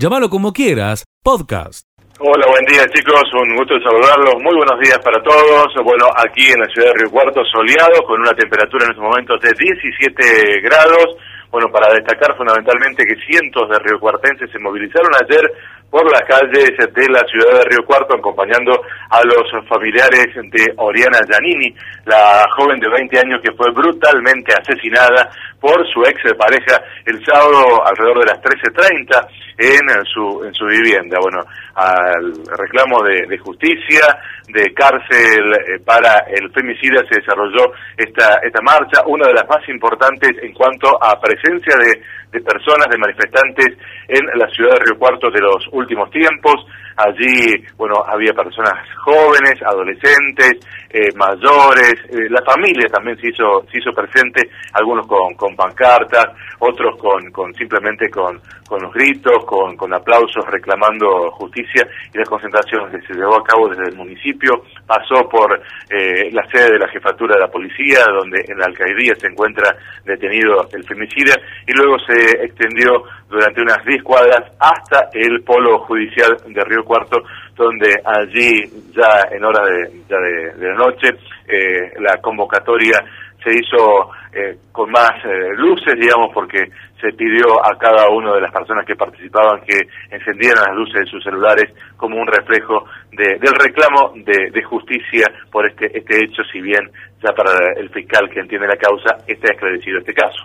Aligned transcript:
Llámalo 0.00 0.30
como 0.30 0.54
quieras, 0.54 1.04
podcast. 1.22 1.84
Hola, 2.16 2.48
buen 2.48 2.64
día 2.64 2.88
chicos, 2.88 3.20
un 3.36 3.52
gusto 3.52 3.76
saludarlos, 3.84 4.40
muy 4.40 4.56
buenos 4.56 4.80
días 4.80 4.96
para 5.04 5.20
todos. 5.20 5.68
Bueno, 5.84 6.08
aquí 6.16 6.48
en 6.48 6.56
la 6.56 6.72
ciudad 6.72 6.88
de 6.88 7.04
Río 7.04 7.12
Cuarto, 7.12 7.44
soleado, 7.44 8.00
con 8.08 8.18
una 8.18 8.32
temperatura 8.32 8.88
en 8.88 8.96
estos 8.96 9.04
momentos 9.04 9.36
de 9.44 9.52
17 9.52 10.64
grados. 10.64 11.20
Bueno, 11.52 11.68
para 11.68 11.92
destacar 11.92 12.32
fundamentalmente 12.34 13.04
que 13.04 13.20
cientos 13.28 13.68
de 13.68 13.76
riocuartenses 13.76 14.48
se 14.48 14.58
movilizaron 14.64 15.12
ayer 15.20 15.44
por 15.90 16.04
las 16.10 16.22
calles 16.22 16.70
de 16.78 17.08
la 17.08 17.20
ciudad 17.26 17.58
de 17.58 17.68
Río 17.68 17.84
Cuarto 17.84 18.16
acompañando 18.16 18.80
a 19.10 19.20
los 19.24 19.68
familiares 19.68 20.28
de 20.34 20.72
Oriana 20.76 21.18
Giannini, 21.28 21.74
la 22.06 22.46
joven 22.56 22.78
de 22.78 22.88
20 22.88 23.18
años 23.18 23.40
que 23.42 23.52
fue 23.52 23.70
brutalmente 23.72 24.54
asesinada 24.54 25.30
por 25.60 25.84
su 25.92 26.02
ex 26.04 26.22
pareja 26.38 26.80
el 27.04 27.24
sábado 27.24 27.84
alrededor 27.84 28.20
de 28.20 28.32
las 28.32 28.40
13.30 28.40 29.28
en 29.58 30.04
su, 30.06 30.44
en 30.44 30.54
su 30.54 30.64
vivienda. 30.66 31.18
Bueno, 31.20 31.44
al 31.74 32.32
reclamo 32.58 33.02
de, 33.02 33.38
justicia, 33.38 34.18
de 34.48 34.72
cárcel 34.74 35.52
eh, 35.52 35.80
para 35.84 36.24
el 36.28 36.50
femicida 36.52 37.02
se 37.08 37.20
desarrolló 37.20 37.72
esta, 37.96 38.40
esta 38.42 38.60
marcha, 38.62 39.02
una 39.06 39.26
de 39.28 39.34
las 39.34 39.48
más 39.48 39.66
importantes 39.68 40.30
en 40.42 40.52
cuanto 40.52 41.02
a 41.02 41.20
presencia 41.20 41.76
de, 41.76 42.02
de 42.32 42.40
personas, 42.40 42.88
de 42.90 42.98
manifestantes 42.98 43.76
en 44.08 44.26
la 44.38 44.48
ciudad 44.50 44.74
de 44.74 44.84
Río 44.86 44.98
Cuarto 44.98 45.30
de 45.30 45.40
los 45.40 45.66
últimos 45.72 46.10
tiempos. 46.10 46.66
Allí, 46.96 47.64
bueno, 47.76 48.02
había 48.06 48.32
personas 48.32 48.74
jóvenes, 49.04 49.62
adolescentes, 49.64 50.58
eh, 50.92 51.08
mayores, 51.14 51.94
eh, 52.10 52.28
la 52.28 52.42
familia 52.42 52.88
también 52.88 53.16
se 53.18 53.28
hizo, 53.28 53.64
se 53.70 53.78
hizo 53.78 53.92
presente, 53.92 54.50
algunos 54.72 55.06
con, 55.06 55.34
con 55.34 55.54
pancartas, 55.54 56.26
otros 56.58 56.98
con, 56.98 57.30
con 57.30 57.54
simplemente 57.54 58.10
con, 58.10 58.40
con 58.66 58.82
los 58.82 58.92
gritos, 58.92 59.44
con, 59.46 59.76
con 59.76 59.94
aplausos 59.94 60.44
reclamando 60.46 61.30
justicia 61.32 61.86
y 62.12 62.18
la 62.18 62.24
concentración 62.24 62.90
que 62.90 63.00
se 63.06 63.14
llevó 63.14 63.36
a 63.36 63.44
cabo 63.44 63.68
desde 63.68 63.90
el 63.90 63.96
municipio. 63.96 64.64
Pasó 64.86 65.28
por 65.28 65.60
eh, 65.90 66.28
la 66.32 66.44
sede 66.50 66.72
de 66.72 66.78
la 66.78 66.88
jefatura 66.88 67.36
de 67.36 67.40
la 67.40 67.50
policía, 67.50 68.04
donde 68.12 68.44
en 68.48 68.58
la 68.58 68.66
alcaldía 68.66 69.14
se 69.14 69.28
encuentra 69.28 69.76
detenido 70.04 70.68
el 70.72 70.84
femicida, 70.84 71.34
y 71.66 71.72
luego 71.72 71.98
se 72.00 72.44
extendió 72.44 73.04
durante 73.28 73.62
unas 73.62 73.84
10 73.84 74.02
cuadras 74.02 74.42
hasta 74.58 75.08
el 75.12 75.42
polo 75.44 75.78
judicial 75.80 76.36
de 76.48 76.64
Río 76.64 76.79
Cuarto, 76.84 77.22
donde 77.56 77.88
allí 78.04 78.62
ya 78.94 79.28
en 79.30 79.44
hora 79.44 79.64
de, 79.64 80.02
ya 80.08 80.16
de, 80.16 80.68
la 80.68 80.74
noche 80.74 81.08
eh, 81.46 81.92
la 82.00 82.18
convocatoria 82.20 82.98
se 83.42 83.50
hizo 83.52 84.10
eh, 84.32 84.58
con 84.70 84.90
más 84.90 85.12
eh, 85.24 85.54
luces, 85.56 85.94
digamos, 85.98 86.30
porque 86.32 86.70
se 87.00 87.12
pidió 87.16 87.58
a 87.64 87.76
cada 87.78 88.08
una 88.10 88.34
de 88.34 88.40
las 88.42 88.52
personas 88.52 88.84
que 88.84 88.94
participaban 88.94 89.62
que 89.62 89.80
encendieran 90.10 90.64
las 90.68 90.76
luces 90.76 91.00
de 91.00 91.10
sus 91.10 91.24
celulares 91.24 91.72
como 91.96 92.20
un 92.20 92.26
reflejo 92.26 92.84
de, 93.12 93.38
del 93.38 93.54
reclamo 93.54 94.12
de, 94.16 94.50
de, 94.50 94.62
justicia 94.62 95.26
por 95.50 95.66
este, 95.66 95.86
este 95.96 96.22
hecho, 96.22 96.42
si 96.52 96.60
bien 96.60 96.90
ya 97.22 97.32
para 97.32 97.52
el 97.76 97.88
fiscal 97.90 98.28
que 98.28 98.40
entiende 98.40 98.68
la 98.68 98.76
causa 98.76 99.24
está 99.26 99.52
esclarecido 99.52 99.98
este 99.98 100.12
caso. 100.12 100.44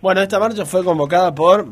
Bueno, 0.00 0.20
esta 0.20 0.40
marcha 0.40 0.64
fue 0.64 0.84
convocada 0.84 1.32
por 1.32 1.66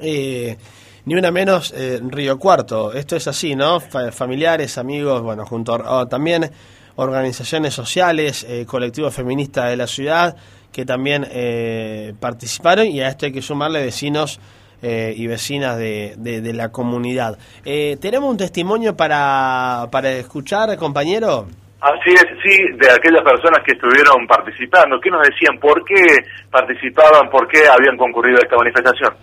eh, 0.00 0.56
ni 1.04 1.14
una 1.14 1.30
menos 1.30 1.72
eh, 1.76 2.00
Río 2.02 2.38
Cuarto. 2.38 2.92
Esto 2.92 3.16
es 3.16 3.26
así, 3.26 3.56
¿no? 3.56 3.80
familiares, 3.80 4.78
amigos, 4.78 5.22
bueno, 5.22 5.44
junto 5.44 5.74
a, 5.74 6.08
también 6.08 6.50
organizaciones 6.96 7.74
sociales, 7.74 8.44
eh, 8.48 8.66
colectivos 8.66 9.14
feministas 9.14 9.70
de 9.70 9.76
la 9.76 9.86
ciudad 9.86 10.36
que 10.72 10.84
también 10.86 11.26
eh, 11.30 12.14
participaron 12.18 12.86
y 12.86 13.00
a 13.02 13.08
esto 13.08 13.26
hay 13.26 13.32
que 13.32 13.42
sumarle 13.42 13.82
vecinos 13.82 14.40
y 14.84 15.28
vecinas 15.28 15.78
de, 15.78 16.16
de, 16.16 16.52
la 16.52 16.72
comunidad. 16.72 17.38
¿Tenemos 17.62 18.28
un 18.28 18.36
testimonio 18.36 18.96
para, 18.96 19.86
para 19.92 20.10
escuchar, 20.10 20.76
compañero? 20.76 21.46
Así 21.80 22.10
es, 22.10 22.26
sí, 22.42 22.56
de 22.78 22.90
aquellas 22.90 23.22
personas 23.22 23.62
que 23.64 23.74
estuvieron 23.74 24.26
participando, 24.26 25.00
¿qué 25.00 25.08
nos 25.08 25.22
decían? 25.22 25.56
¿Por 25.60 25.84
qué 25.84 26.04
participaban? 26.50 27.30
¿Por 27.30 27.46
qué 27.46 27.60
habían 27.68 27.96
concurrido 27.96 28.38
a 28.38 28.42
esta 28.42 28.56
manifestación? 28.56 29.14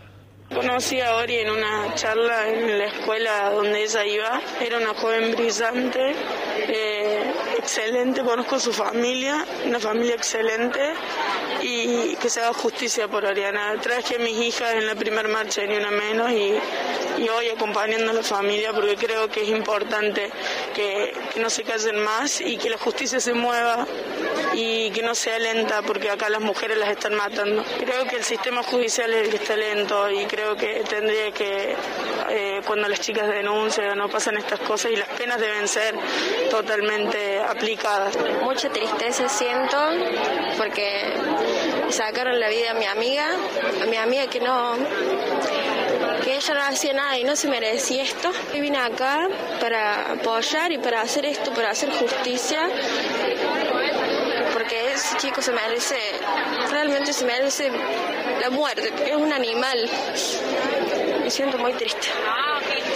Conocí 0.54 1.00
a 1.00 1.16
Ori 1.16 1.38
en 1.38 1.52
una 1.52 1.94
charla 1.94 2.50
en 2.50 2.80
la 2.80 2.86
escuela 2.86 3.52
donde 3.52 3.84
ella 3.84 4.04
iba. 4.04 4.42
Era 4.60 4.78
una 4.78 4.96
joven 4.96 5.32
brillante, 5.36 6.16
eh, 6.68 7.32
excelente, 7.60 8.24
conozco 8.24 8.60
su 8.60 8.74
familia, 8.74 9.46
una 9.66 9.80
familia 9.80 10.16
excelente 10.16 10.80
y 11.62 12.16
que 12.16 12.30
se 12.32 12.42
haga 12.42 12.54
justicia 12.54 13.08
por 13.08 13.26
Oriana. 13.26 13.80
Traje 13.80 14.16
a 14.16 14.20
mis 14.20 14.38
hijas 14.38 14.74
en 14.74 14.88
la 14.88 14.96
primera 14.96 15.30
marcha, 15.30 15.64
ni 15.68 15.76
una 15.76 15.92
menos, 15.92 16.32
y, 16.32 16.56
y 17.20 17.30
hoy 17.30 17.50
acompañando 17.50 18.10
a 18.10 18.14
la 18.16 18.24
familia 18.24 18.74
porque 18.74 18.96
creo 18.96 19.30
que 19.30 19.44
es 19.44 19.50
importante 19.50 20.31
que, 20.74 21.14
que 21.31 21.40
no 21.40 21.52
se 21.52 21.64
callen 21.64 22.04
más 22.04 22.42
y 22.42 22.58
que 22.58 22.72
la 22.72 22.78
justicia 22.80 23.20
se 23.20 23.34
mueva 23.34 23.86
y 24.59 24.92
que 24.92 25.02
no 25.02 25.16
sea 25.16 25.40
lenta 25.40 25.81
porque 25.81 26.09
acá 26.09 26.30
las 26.30 26.42
mujeres 26.42 26.78
las 26.78 26.90
están 26.90 27.16
matando. 27.16 27.64
Creo 27.80 28.06
que 28.06 28.18
el 28.18 28.24
sistema 28.24 28.62
judicial 28.64 29.14
es 29.14 29.25
el 29.25 29.30
que 29.30 29.38
está 29.38 29.56
lento 29.56 30.09
y 30.09 30.25
creo 30.25 30.56
que 30.56 30.84
tendría 30.90 31.31
que, 31.31 31.75
eh, 32.30 32.62
cuando 32.66 32.90
las 32.90 33.00
chicas 33.00 33.28
denuncian 33.28 33.98
no 33.98 34.09
pasan 34.09 34.38
estas 34.38 34.59
cosas 34.59 34.92
y 34.92 34.98
las 34.98 35.08
penas 35.09 35.40
deben 35.40 35.68
ser 35.68 35.96
totalmente 36.50 37.40
aplicadas. 37.40 38.18
Mucha 38.42 38.69
tristeza 38.69 39.30
siento 39.30 39.78
porque 40.58 41.14
sacaron 41.90 42.38
la 42.40 42.50
vida 42.50 42.72
a 42.72 42.74
mi 42.74 42.86
amiga, 42.86 43.28
a 43.81 43.86
mi 43.86 43.96
amiga 43.96 44.28
que 44.28 44.42
no 44.42 44.75
que 46.24 46.36
ella 46.36 46.53
no 46.53 46.62
hacía 46.64 46.94
nada 46.94 47.18
y 47.18 47.24
no 47.24 47.36
se 47.36 47.48
merecía 47.48 48.03
esto. 48.03 48.31
Y 48.53 48.59
vine 48.59 48.78
acá 48.78 49.28
para 49.62 50.12
apoyar 50.12 50.72
y 50.72 50.78
para 50.78 51.02
hacer 51.02 51.25
esto, 51.25 51.53
para 51.53 51.72
hacer 51.72 51.90
justicia 51.92 52.69
porque 54.69 54.94
ese 54.94 55.18
chico 55.18 55.41
se 55.41 55.52
merece, 55.52 55.96
realmente 56.69 57.12
se 57.12 57.25
merece 57.25 57.72
la 58.40 58.52
muerte, 58.52 58.94
es 59.03 59.16
un 59.16 59.34
animal. 59.34 59.90
Me 61.24 61.31
siento 61.31 61.57
muy 61.57 61.74
triste. 61.74 62.07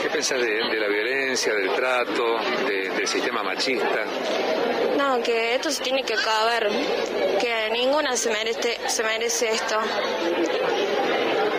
¿Qué 0.03 0.09
piensas 0.09 0.39
de, 0.39 0.79
la 0.79 0.87
violencia, 0.87 1.51
del 1.55 1.73
trato, 1.73 2.37
del 2.67 3.07
sistema 3.07 3.41
machista? 3.41 4.05
No, 4.97 5.23
que 5.23 5.55
esto 5.55 5.71
se 5.71 5.81
tiene 5.81 6.03
que 6.03 6.13
acabar, 6.13 6.69
que 7.39 7.69
ninguna 7.71 8.15
se 8.17 8.29
merece, 8.29 8.77
se 8.87 9.01
merece 9.01 9.49
esto. 9.49 9.79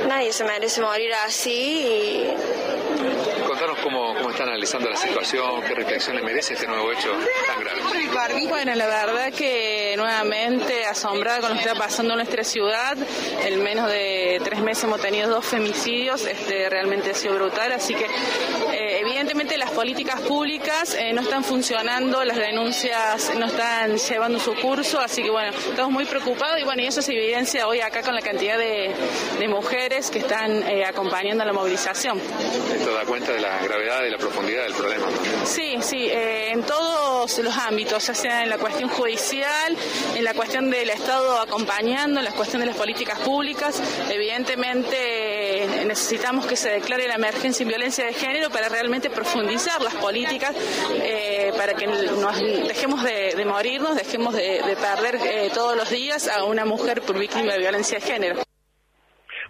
Nadie 0.07 0.33
se 0.33 0.45
merece 0.45 0.81
morir 0.81 1.13
así 1.27 1.51
y 1.51 2.35
Contanos 3.49 3.79
cómo, 3.83 4.15
analizando 4.45 4.89
la 4.89 4.97
situación, 4.97 5.63
qué 5.63 5.75
reflexión 5.75 6.17
le 6.17 6.23
merece 6.23 6.55
este 6.55 6.67
nuevo 6.67 6.91
hecho 6.93 7.11
tan 7.47 7.61
grave. 7.61 7.81
Bueno, 8.49 8.75
la 8.75 8.87
verdad 8.87 9.33
que 9.33 9.95
nuevamente 9.97 10.85
asombrada 10.85 11.41
con 11.41 11.51
lo 11.51 11.55
que 11.57 11.63
está 11.63 11.75
pasando 11.75 12.15
en 12.15 12.19
nuestra 12.19 12.45
ciudad. 12.45 12.97
En 13.45 13.63
menos 13.63 13.91
de 13.91 14.41
tres 14.45 14.61
meses 14.61 14.85
hemos 14.85 15.01
tenido 15.01 15.29
dos 15.29 15.45
femicidios, 15.45 16.25
este 16.25 16.69
realmente 16.71 17.11
ha 17.11 17.15
sido 17.15 17.35
brutal, 17.35 17.73
así 17.73 17.95
que 17.95 18.07
políticas 19.75 20.21
públicas 20.21 20.95
eh, 20.95 21.13
no 21.13 21.23
están 21.23 21.43
funcionando, 21.43 22.25
las 22.25 22.37
denuncias 22.37 23.33
no 23.37 23.47
están 23.47 23.97
llevando 23.97 24.39
su 24.39 24.55
curso, 24.55 25.01
así 25.01 25.23
que 25.23 25.31
bueno, 25.31 25.51
estamos 25.51 25.93
muy 25.93 26.05
preocupados 26.05 26.61
y 26.61 26.65
bueno, 26.65 26.83
y 26.83 26.87
eso 26.87 27.03
se 27.03 27.13
evidencia 27.13 27.67
hoy 27.67 27.81
acá 27.81 28.03
con 28.03 28.15
la 28.15 28.23
cantidad 28.23 28.57
de, 28.57 28.95
mujeres 29.49 30.11
que 30.11 30.21
están 30.21 30.63
eh, 30.63 30.85
acompañando 30.85 31.45
la 31.45 31.53
movilización. 31.53 32.19
Esto 32.19 32.95
da 32.95 33.05
cuenta 33.05 33.33
de 33.33 33.41
la 33.41 33.63
gravedad 33.63 34.05
y 34.05 34.11
la 34.11 34.17
profundidad 34.19 34.63
del 34.63 34.73
problema. 34.73 35.07
Sí, 35.45 35.77
sí, 35.81 36.09
eh, 36.09 36.51
en 36.51 36.63
todos 36.63 37.39
los 37.39 37.57
ámbitos, 37.59 38.07
ya 38.07 38.15
sea 38.15 38.43
en 38.43 38.49
la 38.49 38.59
cuestión 38.59 38.89
judicial, 38.89 39.77
en 40.17 40.25
la 40.25 40.35
cuestión 40.35 40.71
del 40.71 40.91
Estado 40.91 41.39
acompañando, 41.39 42.21
en 42.21 42.25
la 42.25 42.33
cuestión 42.33 42.61
de 42.61 42.67
las 42.67 42.77
políticas 42.77 43.19
públicas. 43.21 43.81
Evidentemente 44.11 45.24
necesitamos 45.85 46.47
que 46.47 46.57
se 46.57 46.71
declare 46.71 47.07
la 47.09 47.15
emergencia 47.15 47.63
en 47.63 47.69
violencia 47.69 48.07
de 48.07 48.13
género 48.13 48.51
para 48.51 48.69
realmente 48.69 49.11
profundizar 49.11 49.81
las 49.83 49.95
políticas, 49.95 50.55
eh, 51.03 51.53
para 51.57 51.75
que 51.75 51.87
nos 51.87 52.41
dejemos 52.69 53.03
de, 53.03 53.45
morirnos, 53.45 53.97
dejemos 53.97 54.35
de, 54.35 54.61
perder 54.81 55.17
eh, 55.17 55.51
todos 55.53 55.77
los 55.77 55.91
días 55.91 56.29
a 56.29 56.45
una 56.45 56.65
mujer 56.65 57.03
por 57.07 57.19
víctima 57.19 57.53
de 57.53 57.59
violencia 57.59 57.99
de 57.99 58.05
género. 58.05 58.37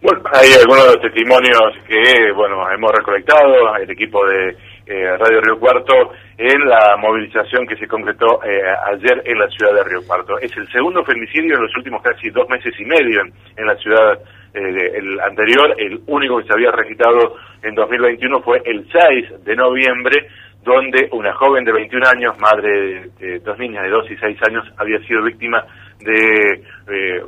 Bueno, 0.03 0.23
hay 0.32 0.53
algunos 0.53 0.85
de 0.85 0.91
los 0.93 1.00
testimonios 1.00 1.62
que, 1.88 2.32
bueno, 2.32 2.70
hemos 2.70 2.93
recolectado, 2.93 3.75
el 3.76 3.91
equipo 3.91 4.26
de 4.26 4.50
eh, 4.87 5.17
Radio 5.17 5.41
Río 5.41 5.58
Cuarto, 5.58 6.12
en 6.36 6.69
la 6.69 6.96
movilización 6.96 7.66
que 7.66 7.76
se 7.76 7.86
concretó 7.86 8.42
eh, 8.44 8.60
ayer 8.92 9.22
en 9.25 9.38
la 9.38 9.48
ciudad 9.48 9.75
de 9.75 9.84
Río 9.84 10.04
Cuarto. 10.06 10.38
Es 10.38 10.54
el 10.56 10.69
segundo 10.70 11.04
femicidio 11.04 11.54
en 11.54 11.62
los 11.62 11.76
últimos 11.76 12.02
casi 12.02 12.31
dos 12.31 12.48
meses 12.48 12.75
y 12.78 12.84
medio 12.84 13.22
en, 13.56 13.66
la 13.66 13.76
ciudad. 13.76 14.19
Eh, 14.52 14.92
el 14.96 15.20
anterior, 15.20 15.75
el 15.78 16.00
único 16.06 16.38
que 16.38 16.46
se 16.46 16.52
había 16.52 16.70
registrado 16.72 17.36
en 17.62 17.75
2021 17.75 18.40
fue 18.42 18.62
el 18.64 18.86
6 18.90 19.44
de 19.44 19.56
noviembre, 19.56 20.28
donde 20.62 21.08
una 21.12 21.34
joven 21.34 21.64
de 21.64 21.72
21 21.72 22.08
años, 22.08 22.38
madre 22.38 23.10
de, 23.19 23.38
dos 23.40 23.58
niñas 23.58 23.84
de 23.84 23.90
2 23.90 24.10
y 24.10 24.16
6 24.16 24.38
años, 24.48 24.64
había 24.76 24.98
sido 25.00 25.22
víctima 25.22 25.64
de 26.00 26.62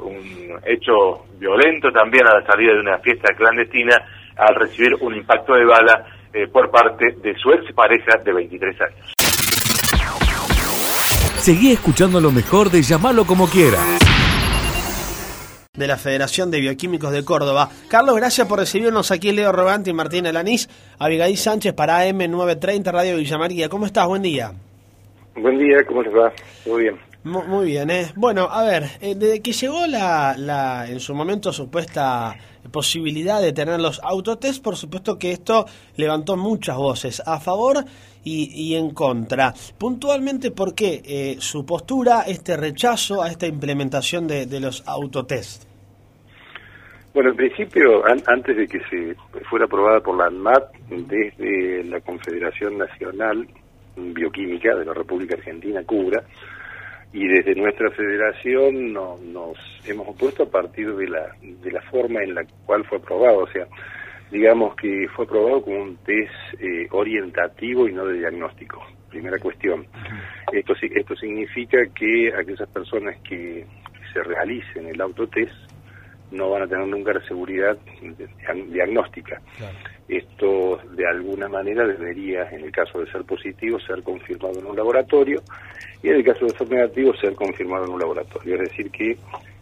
un 0.03 0.59
hecho 0.67 1.25
violento 1.39 1.91
también 1.93 2.27
a 2.27 2.41
la 2.41 2.47
salida 2.47 2.75
de 2.75 2.81
una 2.81 2.99
fiesta 2.99 3.35
clandestina 3.35 3.97
al 4.37 4.55
recibir 4.55 4.95
un 5.01 5.15
impacto 5.15 5.55
de 5.55 5.65
bala 5.65 6.05
eh, 6.33 6.47
por 6.49 6.71
parte 6.71 7.17
de 7.23 7.35
su 7.39 7.51
ex 7.51 7.73
pareja 7.75 8.19
de 8.25 8.33
23 8.33 8.81
años. 8.81 9.13
Seguí 11.39 11.73
escuchando 11.73 12.21
lo 12.21 12.33
mejor 12.33 12.71
de 12.71 12.83
llamarlo 12.83 13.25
como 13.25 13.47
quiera. 13.47 13.79
De 15.75 15.87
la 15.87 15.97
Federación 15.97 16.51
de 16.51 16.61
Bioquímicos 16.61 17.13
de 17.13 17.25
Córdoba. 17.25 17.69
Carlos, 17.89 18.17
gracias 18.17 18.49
por 18.49 18.59
recibirnos 18.59 19.11
aquí, 19.11 19.31
Leo 19.31 19.53
Robante 19.53 19.91
y 19.91 19.93
Martín 19.93 20.27
Alanís. 20.27 20.69
Abigail 20.99 21.37
Sánchez 21.37 21.75
para 21.75 22.05
AM930 22.05 22.91
Radio 22.91 23.17
Villa 23.19 23.39
María. 23.39 23.69
¿Cómo 23.69 23.87
estás? 23.87 24.07
Buen 24.09 24.23
día. 24.23 24.53
Buen 25.37 25.59
día, 25.59 25.85
¿cómo 25.87 26.03
les 26.03 26.15
va? 26.15 26.33
Muy 26.67 26.83
bien. 26.83 26.97
Muy 27.23 27.67
bien, 27.67 27.91
¿eh? 27.91 28.07
Bueno, 28.15 28.49
a 28.51 28.63
ver, 28.63 28.85
eh, 29.01 29.15
desde 29.17 29.43
que 29.43 29.53
llegó 29.53 29.87
la, 29.87 30.35
la, 30.39 30.89
en 30.89 31.01
su 31.01 31.13
momento, 31.13 31.53
supuesta 31.53 32.37
posibilidad 32.71 33.41
de 33.41 33.53
tener 33.53 33.81
los 33.81 34.01
autotest, 34.03 34.63
por 34.63 34.77
supuesto 34.77 35.19
que 35.19 35.33
esto 35.33 35.67
levantó 35.97 36.37
muchas 36.37 36.77
voces 36.77 37.23
a 37.25 37.41
favor 37.41 37.85
y, 38.25 38.51
y 38.53 38.75
en 38.75 38.91
contra. 38.91 39.55
Puntualmente, 39.79 40.51
¿por 40.51 40.75
qué 40.75 41.01
eh, 41.05 41.37
su 41.39 41.65
postura, 41.65 42.23
este 42.27 42.57
rechazo 42.57 43.23
a 43.23 43.29
esta 43.29 43.47
implementación 43.47 44.27
de, 44.27 44.61
los 44.61 44.87
autotest? 44.87 45.65
Bueno, 47.15 47.31
en 47.31 47.37
principio, 47.37 48.05
an 48.05 48.23
antes 48.27 48.57
de 48.57 48.67
que 48.67 48.81
se 48.91 49.17
fuera 49.49 49.65
aprobada 49.65 50.01
por 50.01 50.17
la 50.19 50.27
ANMAT, 50.27 50.73
desde 50.89 51.85
la 51.85 52.01
Confederación 52.01 52.77
Nacional 52.77 53.47
Bioquímica 53.97 54.75
de 54.75 54.85
la 54.85 54.93
República 54.93 55.37
Argentina, 55.37 55.83
CUBRA, 55.85 56.23
y 57.17 57.27
desde 57.29 57.55
nuestra 57.55 57.91
federación 57.93 58.93
no, 58.93 59.17
nos 59.25 59.57
hemos 59.87 60.07
opuesto 60.07 60.43
a 60.43 60.51
partir 60.51 60.95
de 60.95 61.09
la, 61.09 61.35
de 61.41 61.73
la 61.73 61.81
forma 61.81 62.23
en 62.23 62.35
la 62.35 62.45
cual 62.67 62.85
fue 62.85 62.99
aprobado, 62.99 63.39
o 63.39 63.49
sea, 63.49 63.67
digamos 64.31 64.77
que 64.77 65.07
fue 65.17 65.25
aprobado 65.25 65.63
como 65.63 65.81
un 65.81 65.97
test 66.05 66.31
eh, 66.61 66.87
orientativo 66.91 67.89
y 67.89 67.95
no 67.95 68.05
de 68.05 68.19
diagnóstico. 68.19 68.85
Primera 69.09 69.39
cuestión. 69.39 69.87
Esto, 70.53 70.75
esto 70.83 71.17
significa 71.17 71.79
que 71.95 72.35
aquellas 72.35 72.69
personas 72.69 73.17
que, 73.23 73.65
se 74.13 74.23
realicen 74.23 74.87
el 74.87 75.01
autotest 75.01 75.53
no 76.31 76.51
van 76.51 76.63
a 76.63 76.67
tener 76.67 76.87
nunca 76.87 77.13
la 77.13 77.27
seguridad 77.27 77.79
diagnóstica. 78.69 79.41
Claro. 79.57 79.77
Esto 80.09 80.81
de 80.93 81.07
alguna 81.07 81.49
manera 81.49 81.87
debería, 81.87 82.49
en 82.51 82.65
el 82.65 82.73
caso 82.73 83.01
de 83.01 83.11
ser 83.11 83.25
positivo, 83.25 83.79
ser 83.81 84.03
confirmado 84.03 84.59
en 84.59 84.67
un 84.67 84.77
laboratorio 84.77 85.43
y 86.07 86.11
en 86.11 86.15
el 86.15 86.25
caso 86.25 86.47
de 86.47 86.57
ser 86.57 86.71
negativo, 86.71 87.13
ser 87.17 87.35
confirmado 87.35 87.85
en 87.85 87.91
un 87.91 87.99
laboratorio. 87.99 88.55
Es 88.55 88.71
decir, 88.71 88.93
que 88.93 89.11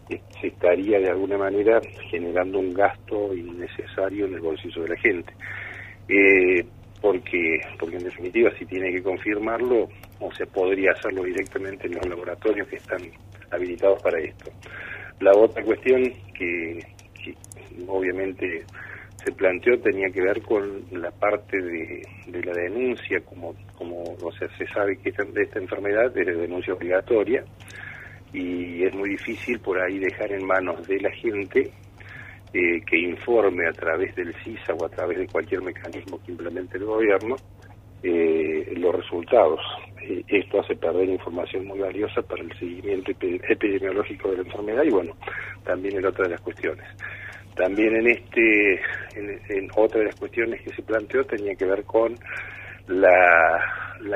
eh, 0.09 0.21
se 0.39 0.47
estaría 0.47 0.99
de 0.99 1.09
alguna 1.09 1.39
manera 1.39 1.81
generando 2.11 2.59
un 2.59 2.71
gasto 2.71 3.33
innecesario 3.33 4.27
en 4.27 4.35
el 4.35 4.41
bolsillo 4.41 4.83
de 4.83 4.89
la 4.89 4.97
gente. 4.97 5.33
Eh, 6.07 6.63
porque, 7.01 7.59
porque 7.79 7.97
en 7.97 8.03
definitiva, 8.03 8.51
si 8.59 8.65
tiene 8.67 8.91
que 8.91 9.01
confirmarlo, 9.01 9.89
o 10.19 10.31
se 10.35 10.45
podría 10.45 10.91
hacerlo 10.91 11.23
directamente 11.23 11.87
en 11.87 11.95
los 11.95 12.05
laboratorios 12.05 12.67
que 12.67 12.75
están 12.75 13.01
habilitados 13.49 13.99
para 14.03 14.19
esto. 14.19 14.51
La 15.21 15.31
otra 15.33 15.63
cuestión 15.63 16.03
que, 16.37 16.79
que 17.23 17.33
obviamente 17.87 18.63
se 19.25 19.31
planteó 19.31 19.79
tenía 19.79 20.09
que 20.09 20.21
ver 20.21 20.41
con 20.43 20.85
la 20.91 21.09
parte 21.09 21.59
de, 21.59 22.01
la 22.43 22.53
denuncia, 22.53 23.19
como, 23.21 23.55
como 23.75 24.03
o 24.03 24.31
sea, 24.33 24.47
se 24.57 24.67
sabe 24.67 24.97
que 24.97 25.09
esta, 25.09 25.23
esta 25.35 25.59
enfermedad 25.59 26.15
es 26.15 26.27
de 26.27 26.35
denuncia 26.35 26.73
obligatoria 26.73 27.43
y 28.31 28.83
es 28.83 28.93
muy 28.93 29.09
difícil 29.09 29.59
por 29.59 29.81
ahí 29.81 29.97
dejar 29.97 30.31
en 30.31 30.45
manos 30.45 30.85
de 30.87 30.99
la 30.99 31.11
gente 31.11 31.71
eh, 32.53 32.81
que 32.85 32.97
informe 32.97 33.67
a 33.67 33.73
través 33.73 34.15
del 34.15 34.33
CISA 34.43 34.73
o 34.75 34.85
a 34.85 34.89
través 34.89 35.17
de 35.17 35.27
cualquier 35.27 35.61
mecanismo 35.61 36.21
que 36.23 36.31
implemente 36.31 36.77
el 36.77 36.85
gobierno 36.85 37.35
eh, 38.03 38.73
los 38.77 38.93
resultados. 38.93 39.59
Eh, 40.03 40.23
esto 40.27 40.59
hace 40.59 40.75
perder 40.75 41.09
información 41.09 41.65
muy 41.65 41.79
valiosa 41.79 42.21
para 42.21 42.43
el 42.43 42.57
seguimiento 42.59 43.11
epidemiológico 43.49 44.29
de 44.29 44.37
la 44.37 44.43
enfermedad 44.43 44.83
y 44.83 44.91
bueno, 44.91 45.15
también 45.63 45.97
es 45.97 46.05
otra 46.05 46.25
de 46.25 46.31
las 46.31 46.41
cuestiones. 46.41 46.85
También 47.55 47.95
en 47.95 48.07
este, 48.07 48.81
en, 49.15 49.69
otra 49.75 49.99
de 49.99 50.07
las 50.07 50.15
cuestiones 50.15 50.61
que 50.61 50.75
se 50.75 50.83
planteó 50.83 51.23
tenía 51.23 51.55
que 51.55 51.65
ver 51.65 51.83
con 51.85 52.13
la, 52.87 53.61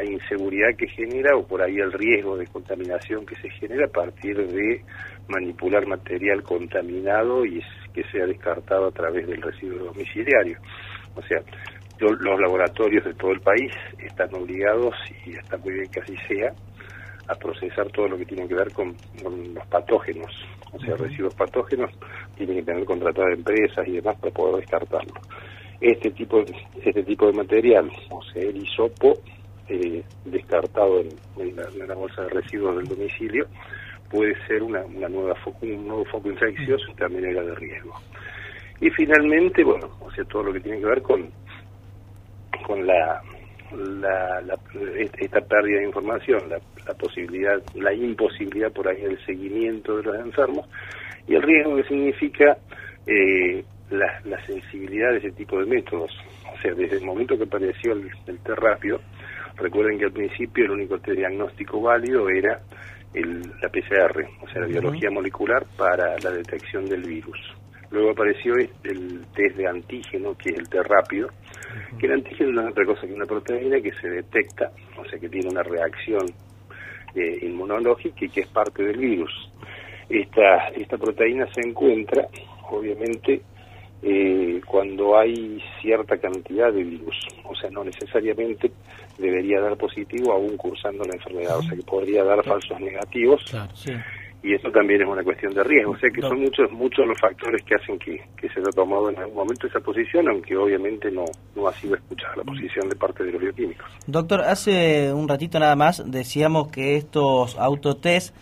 inseguridad 0.04 0.76
que 0.78 0.88
genera 0.88 1.36
o 1.36 1.46
por 1.46 1.62
ahí 1.62 1.78
el 1.78 1.92
riesgo 1.92 2.38
de 2.38 2.48
contaminación 2.48 3.26
que 3.26 3.36
se 3.38 3.50
genera 3.50 3.86
a 3.86 3.92
partir 3.92 4.36
de 4.36 4.82
manipular 5.28 5.86
material 5.88 6.44
contaminado 6.44 7.46
y 7.46 7.62
que 7.94 8.04
sea 8.12 8.26
descartado 8.26 8.88
a 8.88 8.92
través 8.92 9.28
del 9.28 9.42
residuo 9.42 9.86
domiciliario. 9.86 10.58
O 11.16 11.22
sea, 11.24 11.40
los 12.00 12.40
laboratorios 12.40 13.04
de 13.04 13.14
todo 13.14 13.32
el 13.32 13.42
país 13.42 13.72
están 14.00 14.34
obligados, 14.36 14.96
y 15.26 15.32
está 15.32 15.58
muy 15.58 15.74
bien 15.74 15.92
que 15.92 16.00
así 16.00 16.16
sea, 16.28 16.54
a 17.28 17.36
procesar 17.36 17.88
todo 17.92 18.08
lo 18.08 18.18
que 18.18 18.26
tiene 18.26 18.48
que 18.48 18.56
ver 18.56 18.72
con 18.74 18.96
los 19.54 19.68
patógenos, 19.68 20.32
o 20.72 20.80
sea, 20.80 20.96
residuos 20.96 21.34
patógenos, 21.36 21.92
tienen 22.36 22.58
que 22.58 22.64
tener 22.64 22.86
contratadas 22.86 23.34
empresas 23.34 23.88
y 23.88 23.94
demás 23.94 24.18
para 24.20 24.34
poder 24.34 24.58
descartarlo. 24.58 25.14
Este 25.82 26.12
tipo, 26.12 26.44
este 26.84 27.04
tipo 27.04 27.28
de 27.28 27.34
material, 27.34 27.90
o 28.10 28.22
sea, 28.24 28.44
el 28.44 28.58
hisopo 28.58 29.14
eh, 29.68 30.04
descartado 30.26 31.00
en, 31.00 31.10
en, 31.38 31.56
la, 31.56 31.64
en, 31.64 31.88
la, 31.88 31.96
bolsa 31.96 32.24
de 32.24 32.30
residuos 32.30 32.78
del 32.78 32.88
domicilio, 32.88 33.46
puede 34.10 34.36
ser 34.48 34.64
una, 34.64 34.84
una 34.86 35.08
nueva 35.08 35.36
un 35.62 35.88
nuevo 35.88 36.06
foco 36.06 36.30
infeccioso 36.30 36.86
y 36.92 36.96
también 36.96 37.26
era 37.26 37.44
de 37.44 37.56
riesgo. 37.56 37.94
Y 38.82 38.90
finalmente, 38.92 39.64
bueno, 39.64 39.90
o 40.02 40.12
sea, 40.12 40.24
todo 40.26 40.44
lo 40.44 40.54
que 40.54 40.62
tiene 40.62 40.80
que 40.80 40.86
ver 40.86 41.02
con, 41.02 41.30
con 42.66 42.86
la, 42.86 43.22
la, 43.72 44.42
la, 44.42 44.58
esta 44.96 45.42
pérdida 45.42 45.80
de 45.80 45.86
información, 45.86 46.50
la, 46.50 46.60
la, 46.90 46.96
posibilidad, 46.96 47.62
la 47.76 47.94
imposibilidad 47.94 48.72
por 48.72 48.88
ahí 48.88 49.02
del 49.02 49.24
seguimiento 49.26 49.98
de 49.98 50.04
los 50.04 50.16
enfermos 50.16 50.68
y 51.28 51.36
el 51.36 51.44
riesgo 51.44 51.76
que 51.76 51.84
significa 51.84 52.58
eh, 53.06 53.64
la, 53.92 54.20
la, 54.26 54.44
sensibilidad 54.46 55.12
de 55.12 55.18
ese 55.18 55.32
tipo 55.32 55.60
de 55.60 55.66
métodos. 55.66 56.12
O 56.54 56.62
sea, 56.62 56.74
desde 56.74 56.98
el 56.98 57.06
momento 57.06 57.38
que 57.38 57.44
apareció 57.44 57.94
el, 57.94 58.10
el 58.28 58.40
test 58.40 58.60
rápido, 58.60 59.00
recuerden 59.56 60.00
que 60.00 60.06
al 60.06 60.12
principio 60.12 60.66
el 60.66 60.72
único 60.72 61.00
test 61.00 61.18
diagnóstico 61.18 61.82
válido 61.82 62.28
era 62.30 62.60
el, 63.14 63.42
la 63.62 63.70
PCR, 63.70 64.26
o 64.42 64.48
sea, 64.48 64.62
la 64.62 64.68
uh 64.68 64.70
-huh. 64.70 64.72
biología 64.72 65.12
molecular 65.12 65.66
para 65.78 66.18
la 66.20 66.32
detección 66.32 66.86
del 66.86 67.04
virus. 67.04 67.40
Luego 67.92 68.12
apareció 68.12 68.54
el 68.56 69.26
test 69.36 69.56
de 69.56 69.68
antígeno, 69.68 70.36
que 70.36 70.50
es 70.50 70.60
el 70.60 70.70
test 70.70 70.86
rápido, 70.88 71.30
que 72.00 72.06
el 72.06 72.14
antígeno 72.14 72.52
no 72.52 72.62
es 72.62 72.72
otra 72.72 72.86
cosa 72.86 73.08
que 73.08 73.14
una 73.14 73.26
proteína 73.26 73.82
que 73.82 73.92
se 73.94 74.10
detecta, 74.10 74.72
o 74.98 75.06
sea, 75.06 75.20
que 75.20 75.30
tiene 75.30 75.50
una 75.50 75.64
reacción 75.64 76.26
eh, 77.16 77.40
inmunológica 77.42 78.26
y 78.26 78.30
que 78.30 78.42
es 78.42 78.48
parte 78.48 78.84
del 78.84 78.98
virus. 78.98 79.50
Esta, 80.10 80.70
esta 80.70 80.98
proteína 80.98 81.48
se 81.54 81.62
encuentra, 81.62 82.28
obviamente, 82.70 83.42
eh, 84.02 84.62
cuando 84.66 85.18
hay 85.18 85.62
cierta 85.82 86.18
cantidad 86.18 86.72
de 86.72 86.84
virus, 86.84 87.16
o 87.44 87.56
sea, 87.56 87.70
no 87.70 87.84
necesariamente 87.84 88.72
debería 89.18 89.60
dar 89.60 89.76
positivo 89.76 90.32
aún 90.32 90.56
cursando 90.56 91.04
la 91.04 91.16
enfermedad, 91.16 91.58
o 91.58 91.64
sea, 91.64 91.76
que 91.76 91.84
podría 91.84 92.24
dar 92.24 92.44
falsos 92.44 92.80
negativos. 92.80 93.44
Y 94.42 94.54
eso 94.54 94.72
también 94.72 95.02
es 95.02 95.08
una 95.08 95.24
cuestión 95.24 95.54
de 95.54 95.64
riesgo. 95.64 95.92
O 95.92 95.98
sea 95.98 96.10
que 96.10 96.22
son 96.22 96.40
muchos 96.40 96.72
muchos 96.72 97.06
los 97.06 97.20
factores 97.20 97.62
que 97.64 97.76
hacen 97.76 98.00
que, 98.00 98.22
que 98.38 98.48
se 98.50 98.60
haya 98.60 98.72
tomado 98.74 99.10
en 99.10 99.18
algún 99.18 99.36
momento 99.36 99.68
esa 99.68 99.80
posición, 99.80 100.30
aunque 100.30 100.56
obviamente 100.56 101.12
no, 101.12 101.26
no 101.56 101.68
ha 101.68 101.74
sido 101.74 101.96
escuchada 101.96 102.38
la 102.38 102.44
posición 102.44 102.90
de 102.90 102.96
parte 102.96 103.24
de 103.24 103.32
los 103.32 103.42
bioquímicos. 103.42 103.86
Doctor, 104.08 104.42
hace 104.42 105.14
un 105.14 105.28
ratito 105.28 105.60
nada 105.60 105.76
más 105.76 106.04
decíamos 106.10 106.70
que 106.70 106.96
estos 106.96 107.58
autotest 107.58 108.36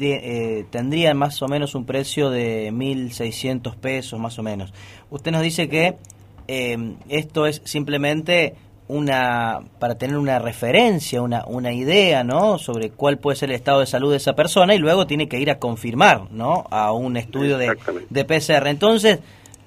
eh, 0.00 0.64
tendrían 0.70 1.18
más 1.18 1.40
o 1.42 1.48
menos 1.48 1.74
un 1.74 1.84
precio 1.84 2.30
de 2.30 2.72
1.600 2.72 3.76
pesos, 3.76 4.18
más 4.18 4.38
o 4.38 4.42
menos. 4.42 4.72
Usted 5.10 5.32
nos 5.32 5.42
dice 5.42 5.68
que 5.68 5.96
eh, 6.48 6.96
esto 7.08 7.46
es 7.46 7.60
simplemente 7.64 8.54
una 8.88 9.60
para 9.78 9.96
tener 9.96 10.16
una 10.16 10.38
referencia, 10.38 11.22
una, 11.22 11.44
una 11.46 11.72
idea, 11.72 12.24
¿no? 12.24 12.58
Sobre 12.58 12.90
cuál 12.90 13.18
puede 13.18 13.36
ser 13.36 13.50
el 13.50 13.56
estado 13.56 13.80
de 13.80 13.86
salud 13.86 14.10
de 14.10 14.16
esa 14.18 14.34
persona 14.34 14.74
y 14.74 14.78
luego 14.78 15.06
tiene 15.06 15.28
que 15.28 15.38
ir 15.38 15.50
a 15.50 15.58
confirmar, 15.58 16.30
¿no? 16.30 16.66
A 16.70 16.92
un 16.92 17.16
estudio 17.16 17.58
de, 17.58 17.76
de 18.10 18.24
PCR. 18.24 18.66
Entonces, 18.66 19.20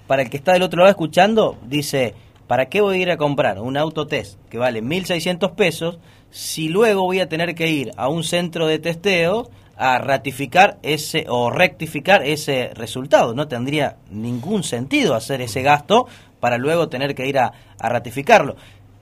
para 0.07 0.21
el 0.21 0.29
que 0.29 0.37
está 0.37 0.53
del 0.53 0.63
otro 0.63 0.79
lado 0.79 0.91
escuchando, 0.91 1.57
dice, 1.65 2.13
¿para 2.47 2.67
qué 2.67 2.81
voy 2.81 2.97
a 2.97 3.01
ir 3.01 3.11
a 3.11 3.17
comprar 3.17 3.59
un 3.59 3.77
autotest 3.77 4.39
que 4.49 4.57
vale 4.57 4.83
1.600 4.83 5.55
pesos 5.55 5.97
si 6.29 6.67
luego 6.69 7.03
voy 7.03 7.19
a 7.19 7.29
tener 7.29 7.55
que 7.55 7.69
ir 7.69 7.91
a 7.97 8.09
un 8.09 8.23
centro 8.23 8.67
de 8.67 8.79
testeo 8.79 9.49
a 9.77 9.97
ratificar 9.97 10.77
ese 10.83 11.25
o 11.27 11.49
rectificar 11.49 12.23
ese 12.23 12.71
resultado? 12.75 13.33
No 13.33 13.47
tendría 13.47 13.97
ningún 14.11 14.63
sentido 14.63 15.15
hacer 15.15 15.41
ese 15.41 15.63
gasto 15.63 16.07
para 16.39 16.57
luego 16.57 16.89
tener 16.89 17.15
que 17.15 17.27
ir 17.27 17.39
a, 17.39 17.53
a 17.79 17.89
ratificarlo. 17.89 18.55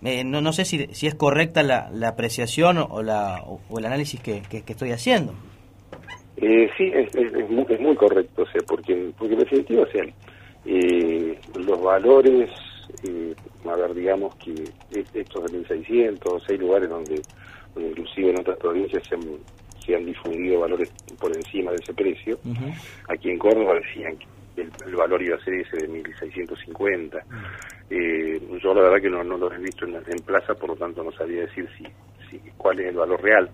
Eh, 0.04 0.24
no, 0.24 0.42
no 0.42 0.54
sé 0.54 0.66
si, 0.66 0.88
si 0.92 1.08
es 1.08 1.16
correcta 1.16 1.64
la, 1.64 1.90
la 1.92 2.10
apreciación 2.10 2.78
o, 2.78 3.02
la, 3.02 3.42
o, 3.46 3.80
el 3.80 3.86
análisis 3.86 4.20
que, 4.20 4.42
que, 4.50 4.64
que, 4.64 4.74
estoy 4.74 4.92
haciendo. 4.92 5.34
Eh, 6.38 6.70
sí, 6.78 6.92
es, 6.94 7.14
es, 7.16 7.34
es, 7.34 7.50
muy, 7.50 7.66
es, 7.70 7.80
muy, 7.80 7.96
correcto, 7.96 8.42
o 8.42 8.46
sea, 8.48 8.62
porque, 8.68 9.12
porque 9.18 9.34
en 9.34 9.40
definitiva, 9.40 9.84
o 9.84 9.88
sea, 9.88 10.04
eh, 10.66 11.40
los 11.56 11.82
valores 11.82 12.50
eh, 13.04 13.34
a 13.66 13.76
ver, 13.76 13.94
digamos 13.94 14.36
que 14.36 14.54
estos 14.92 15.52
de 15.52 15.60
1.600, 15.60 16.44
hay 16.50 16.58
lugares 16.58 16.90
donde, 16.90 17.22
inclusive 17.78 18.32
en 18.32 18.40
otras 18.40 18.58
provincias 18.58 19.04
se 19.08 19.16
han, 19.16 19.22
se 19.86 19.96
han 19.96 20.06
difundido 20.06 20.62
valores 20.62 20.90
por 21.20 21.36
encima 21.36 21.72
de 21.72 21.78
ese 21.78 21.94
precio. 21.94 22.38
Aquí 23.08 23.30
en 23.30 23.40
Córdoba 23.40 23.76
decían 23.76 24.18
que 24.18 24.26
el, 24.58 24.96
valor 24.96 25.22
iba 25.22 25.36
a 25.36 25.44
ser 25.44 25.56
ese 25.56 25.78
de 25.78 25.90
1.650. 25.90 27.24
Eh, 27.90 28.42
yo 28.62 28.74
la 28.74 28.82
verdad 28.82 29.02
que 29.02 29.10
no, 29.10 29.24
no 29.24 29.38
lo 29.38 29.54
he 29.54 29.58
visto 29.58 29.86
en, 29.86 29.96
en, 29.96 30.20
plaza, 30.26 30.54
por 30.56 30.70
lo 30.70 30.76
tanto 30.76 31.04
no 31.04 31.12
sabía 31.12 31.42
decir 31.42 31.68
si, 31.78 31.86
si 32.30 32.40
cuál 32.58 32.80
es 32.80 32.88
el 32.88 32.96
valor 32.96 33.22
real. 33.22 33.50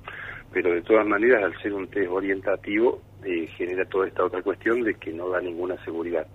Pero 0.51 0.73
de 0.73 0.81
todas 0.81 1.05
maneras, 1.05 1.43
al 1.43 1.61
ser 1.61 1.73
un 1.73 1.87
test 1.87 2.09
orientativo, 2.09 3.01
eh, 3.23 3.47
genera 3.57 3.85
toda 3.85 4.07
esta 4.07 4.23
otra 4.23 4.41
cuestión 4.41 4.81
de 4.81 4.95
que 4.95 5.11
no 5.11 5.29
da 5.29 5.41
ninguna 5.41 5.77
seguridad. 5.83 6.25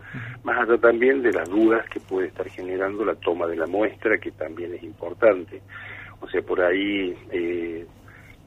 Más 0.44 0.58
allá 0.58 0.78
también 0.78 1.22
de 1.22 1.32
las 1.32 1.48
dudas 1.48 1.88
que 1.88 1.98
puede 2.00 2.28
estar 2.28 2.48
generando 2.48 3.04
la 3.04 3.14
toma 3.16 3.46
de 3.46 3.56
la 3.56 3.66
muestra, 3.66 4.18
que 4.18 4.30
también 4.32 4.74
es 4.74 4.82
importante. 4.82 5.62
O 6.20 6.28
sea, 6.28 6.42
por 6.42 6.60
ahí 6.60 7.16
eh, 7.32 7.86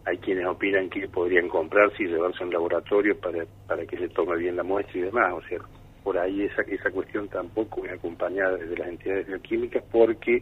hay 0.06 0.18
quienes 0.20 0.46
opinan 0.46 0.90
que 0.90 1.08
podrían 1.10 1.50
comprarse 1.50 2.04
y 2.04 2.08
llevarse 2.08 2.44
a 2.44 2.46
un 2.46 2.54
laboratorio 2.54 3.20
para, 3.20 3.46
para 3.68 3.86
que 3.86 3.98
se 3.98 4.08
tome 4.10 4.38
bien 4.38 4.56
la 4.56 4.64
muestra 4.64 5.00
y 5.00 5.02
demás. 5.02 5.34
O 5.34 5.42
sea, 5.50 5.60
por 6.08 6.18
ahí 6.18 6.44
esa, 6.44 6.62
esa 6.62 6.90
cuestión 6.90 7.28
tampoco 7.28 7.84
es 7.86 7.92
acompañada 7.92 8.56
desde 8.56 8.78
las 8.78 8.88
entidades 8.88 9.28
bioquímicas 9.28 9.84
porque 9.92 10.42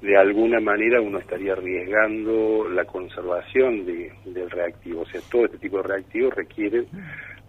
de 0.00 0.16
alguna 0.16 0.58
manera 0.58 1.00
uno 1.00 1.20
estaría 1.20 1.52
arriesgando 1.52 2.68
la 2.68 2.84
conservación 2.84 3.86
de, 3.86 4.12
del 4.24 4.50
reactivo. 4.50 5.02
O 5.02 5.06
sea, 5.06 5.20
todo 5.30 5.44
este 5.44 5.58
tipo 5.58 5.76
de 5.76 5.84
reactivos 5.84 6.34
requieren 6.34 6.88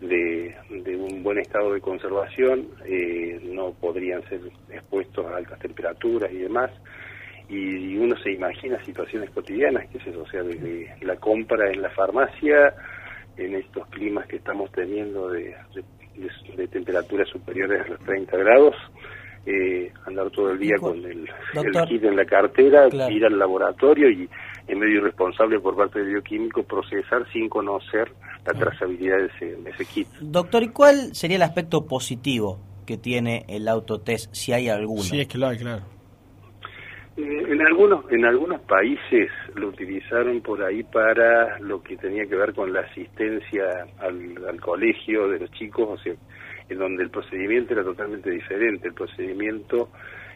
de, 0.02 0.56
un 0.96 1.24
buen 1.24 1.40
estado 1.40 1.74
de 1.74 1.82
conservación, 1.82 2.68
eh, 2.86 3.40
no 3.46 3.72
podrían 3.82 4.22
ser 4.30 4.42
expuestos 4.70 5.25
a 5.25 5.38
altas 5.38 5.58
temperaturas 5.58 6.32
y 6.32 6.38
demás. 6.38 6.70
Y, 7.50 7.98
uno 7.98 8.16
se 8.18 8.32
imagina 8.32 8.78
situaciones 8.86 9.32
cotidianas, 9.32 9.90
que 9.90 9.98
es 9.98 10.06
eso, 10.06 10.22
o 10.22 10.28
sea, 10.28 10.44
desde 10.44 10.94
la 11.02 11.16
compra 11.16 11.72
en 11.72 11.82
la 11.82 11.90
farmacia, 11.90 12.75
en 13.38 13.56
estos 13.56 13.88
climas 13.88 14.28
que 14.28 14.36
estamos 14.36 14.72
teniendo 14.72 15.30
de, 15.30 15.56
de 15.74 15.84
temperaturas 16.72 17.27
superiores 17.29 17.86
a 17.86 17.89
los 17.89 18.00
30 18.00 18.38
grados, 18.38 18.75
eh, 19.46 19.91
andar 20.05 20.29
todo 20.32 20.51
el 20.51 20.60
día 20.60 20.75
con 20.79 20.98
el, 21.03 21.27
kit 21.88 22.03
en 22.03 22.15
la 22.15 22.25
cartera, 22.25 22.88
ir 23.10 23.25
al 23.25 23.38
laboratorio 23.38 24.10
y 24.10 24.29
en 24.67 24.79
medio 24.79 25.00
irresponsable 25.00 25.60
por 25.60 25.75
parte 25.75 26.00
del 26.00 26.10
bioquímico 26.10 26.63
procesar 26.63 27.25
sin 27.32 27.50
conocer 27.50 28.12
la 28.46 28.53
trazabilidad 28.53 29.17
de 29.17 29.70
ese, 29.70 29.86
kit. 29.86 30.08
Doctor, 30.22 30.63
¿y 30.63 30.70
cuál 30.70 31.13
sería 31.13 31.38
el 31.38 31.43
aspecto 31.43 31.86
positivo 31.86 32.60
que 32.86 32.98
tiene 32.98 33.46
el 33.48 33.67
autotest, 33.67 34.34
si 34.34 34.53
hay 34.53 34.70
alguno? 34.70 35.03
Sí, 35.03 35.20
es 35.20 35.27
que 35.27 35.38
lo 35.38 35.48
hay, 35.48 35.58
claro. 35.58 35.93
Eh, 37.15 37.46
en 37.48 37.62
algunos 37.62 38.12
en 38.12 38.25
algunos 38.25 38.62
países 38.62 39.29
lo 39.53 39.67
utilizaron 39.67 40.41
por 40.41 40.63
ahí 40.63 40.82
para 40.84 41.60
lo 41.60 41.84
que 41.84 41.96
tenía 41.96 42.25
que 42.25 42.36
ver 42.36 42.53
con 42.53 42.74
la 42.74 42.79
asistencia 42.82 43.86
al, 44.00 44.60
colegio 44.60 45.27
de 45.27 45.39
los 45.39 45.51
chicos, 45.51 45.89
o 45.89 45.98
sea, 45.98 46.13
en 46.70 46.77
donde 46.79 47.03
el 47.03 47.12
procedimiento 47.12 47.74
era 47.74 47.84
totalmente 47.84 48.32
diferente. 48.32 48.88
El 48.88 48.96
procedimiento 48.96 49.89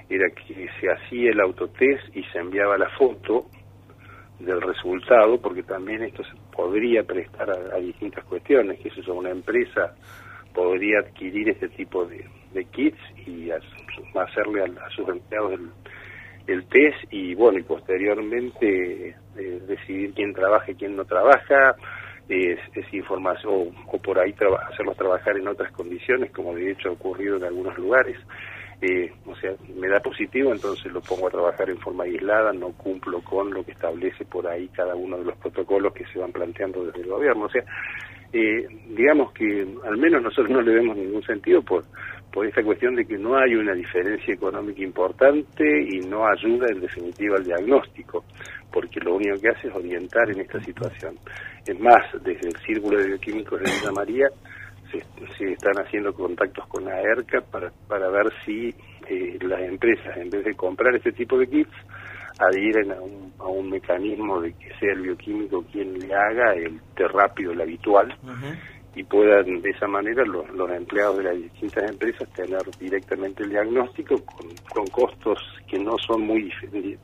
era 0.08 0.30
que 0.30 0.70
se 0.80 0.92
hacía 0.92 1.32
el 1.32 1.40
autotest 1.40 2.16
y 2.16 2.24
se 2.26 2.38
enviaba 2.38 2.78
la 2.78 2.90
foto 2.90 3.48
del 4.40 4.62
resultado, 4.62 5.42
porque 5.42 5.64
también 5.64 6.04
esto 6.04 6.24
se 6.24 6.36
podría 6.56 7.04
prestar 7.04 7.50
a, 7.50 7.78
distintas 7.78 8.24
cuestiones, 8.26 8.80
que 8.80 8.90
eso 8.90 9.14
una 9.16 9.32
empresa 9.32 9.96
podría 10.54 11.00
adquirir 11.00 11.50
este 11.50 11.70
tipo 11.70 12.06
de, 12.06 12.24
kits 12.72 13.00
y 13.26 13.50
hacerle 13.52 14.64
a, 14.64 14.90
sus 14.92 15.08
empleados 15.10 15.54
el, 15.54 15.70
test 16.48 16.98
y 17.12 17.36
bueno 17.36 17.60
y 17.60 17.64
posteriormente 17.64 19.16
eh, 19.38 19.62
decidir 19.68 20.14
quién 20.14 20.34
trabaja 20.34 20.72
y 20.72 20.76
quién 20.76 20.96
no 20.96 21.06
trabaja 21.06 21.76
es, 22.30 22.60
información 22.94 23.74
o, 23.88 23.98
por 24.00 24.20
ahí 24.20 24.34
hacerlos 24.70 24.98
trabajar 24.98 25.38
en 25.38 25.48
otras 25.48 25.72
condiciones, 25.72 26.32
como 26.32 26.54
de 26.54 26.72
hecho 26.72 26.90
ha 26.90 26.94
ocurrido 26.94 27.38
en 27.38 27.44
algunos 27.44 27.78
lugares. 27.78 28.18
Eh, 28.80 29.12
o 29.26 29.36
sea, 29.36 29.54
me 29.76 29.88
da 29.88 30.00
positivo, 30.00 30.52
entonces 30.52 30.92
lo 30.92 31.02
pongo 31.02 31.28
a 31.28 31.32
trabajar 31.32 31.68
en 31.70 31.80
forma 31.80 32.04
aislada, 32.04 32.54
no 32.54 32.74
cumplo 32.74 33.22
con 33.22 33.52
lo 33.52 33.64
que 33.64 33.72
establece 33.72 34.24
por 34.26 34.48
ahí 34.48 34.68
cada 34.68 34.94
uno 34.94 35.18
de 35.18 35.26
los 35.26 35.38
protocolos 35.38 35.94
que 35.94 36.06
se 36.06 36.20
van 36.20 36.32
planteando 36.32 36.86
desde 36.86 37.02
el 37.02 37.08
gobierno. 37.08 37.46
O 37.46 37.50
sea, 37.50 37.64
eh, 38.34 38.68
digamos 38.90 39.32
que 39.32 39.66
al 39.84 39.98
menos 39.98 40.22
nosotros 40.22 40.52
no 40.52 40.62
le 40.62 40.76
vemos 40.76 40.96
ningún 40.96 41.24
sentido 41.24 41.64
por, 41.64 41.86
por 42.32 42.46
esta 42.46 42.64
cuestión 42.64 42.96
de 42.96 43.06
que 43.06 43.18
no 43.18 43.38
hay 43.38 43.56
una 43.56 43.74
diferencia 43.74 44.34
económica 44.34 44.82
importante 44.82 45.64
y 45.90 46.00
no 46.08 46.28
ayuda 46.28 46.68
en 46.70 46.82
definitiva 46.82 47.38
al 47.38 47.44
diagnóstico 47.44 48.24
porque 48.72 49.00
lo 49.00 49.16
único 49.16 49.40
que 49.40 49.50
hace 49.50 49.70
es 49.70 49.76
orientar 49.76 50.30
en 50.30 50.42
esta 50.42 50.62
situación. 50.62 51.16
Es 51.66 51.80
más, 51.80 52.04
desde 52.24 52.50
el 52.50 52.56
Círculo 52.66 53.00
de 53.00 53.08
Bioquímicos 53.08 53.60
de 53.60 53.72
Villa 53.72 53.92
María 53.92 54.28
se, 54.92 55.52
están 55.52 55.84
haciendo 55.84 56.14
contactos 56.14 56.68
con 56.68 56.86
la 56.86 57.02
ERCA 57.02 57.42
para, 57.42 57.72
para 57.88 58.10
ver 58.10 58.32
si 58.46 58.74
eh, 59.10 59.38
las 59.42 59.62
empresas, 59.62 60.18
en 60.18 60.30
vez 60.30 60.46
de 60.46 60.54
comprar 60.54 60.96
este 60.96 61.12
tipo 61.12 61.38
de 61.38 61.48
kits, 61.48 61.74
adhieren 62.40 62.92
a 62.92 63.02
un, 63.02 63.34
a 63.40 63.48
un 63.48 63.70
mecanismo 63.70 64.40
de 64.42 64.54
que 64.54 64.70
sea 64.80 64.94
el 64.94 65.02
bioquímico 65.02 65.66
quien 65.72 65.98
le 65.98 66.14
haga 66.14 66.54
el 66.54 66.80
té 66.96 67.08
rápido, 67.08 67.52
el 67.52 67.62
habitual, 67.62 68.16
y 68.98 69.04
puedan 69.04 69.62
de 69.62 69.70
esa 69.70 69.88
manera 69.88 70.24
los, 70.26 70.72
empleados 70.72 71.18
de 71.20 71.24
las 71.24 71.36
distintas 71.36 71.90
empresas 71.90 72.28
tener 72.34 72.64
directamente 72.80 73.44
el 73.44 73.52
diagnóstico 73.52 74.16
con, 74.74 74.88
costos 74.88 75.38
que 75.70 75.78
no 75.78 75.96
son 76.00 76.22
muy 76.22 76.52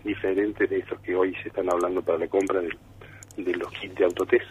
diferentes 0.04 0.70
de 0.70 0.80
estos 0.80 1.00
que 1.02 1.16
hoy 1.16 1.36
se 1.44 1.50
están 1.50 1.72
hablando 1.72 2.02
para 2.02 2.18
la 2.18 2.28
compra 2.28 2.62
de, 2.62 3.54
los 3.56 3.72
kits 3.74 3.96
de 3.96 4.06
autotest. 4.06 4.46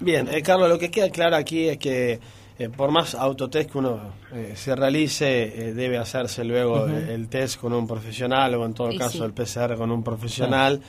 Bien, 0.00 0.28
eh, 0.28 0.42
Carlos, 0.42 0.70
lo 0.70 0.78
que 0.78 0.90
queda 0.90 1.10
claro 1.10 1.36
aquí 1.36 1.68
es 1.68 1.76
que 1.76 2.18
eh, 2.58 2.68
por 2.74 2.90
más 2.90 3.14
autotest 3.14 3.70
que 3.70 3.78
uno 3.78 4.14
eh, 4.32 4.52
se 4.54 4.74
realice, 4.74 5.74
debe 5.74 5.98
hacerse 5.98 6.42
luego 6.42 6.86
el 6.86 7.28
test 7.28 7.60
con 7.60 7.74
un 7.74 7.86
profesional 7.86 8.54
o 8.54 8.64
en 8.64 8.72
todo 8.72 8.96
caso 8.96 9.26
el 9.26 9.34
PCR 9.34 9.76
con 9.76 9.90
un 9.90 10.02
profesional. 10.02 10.80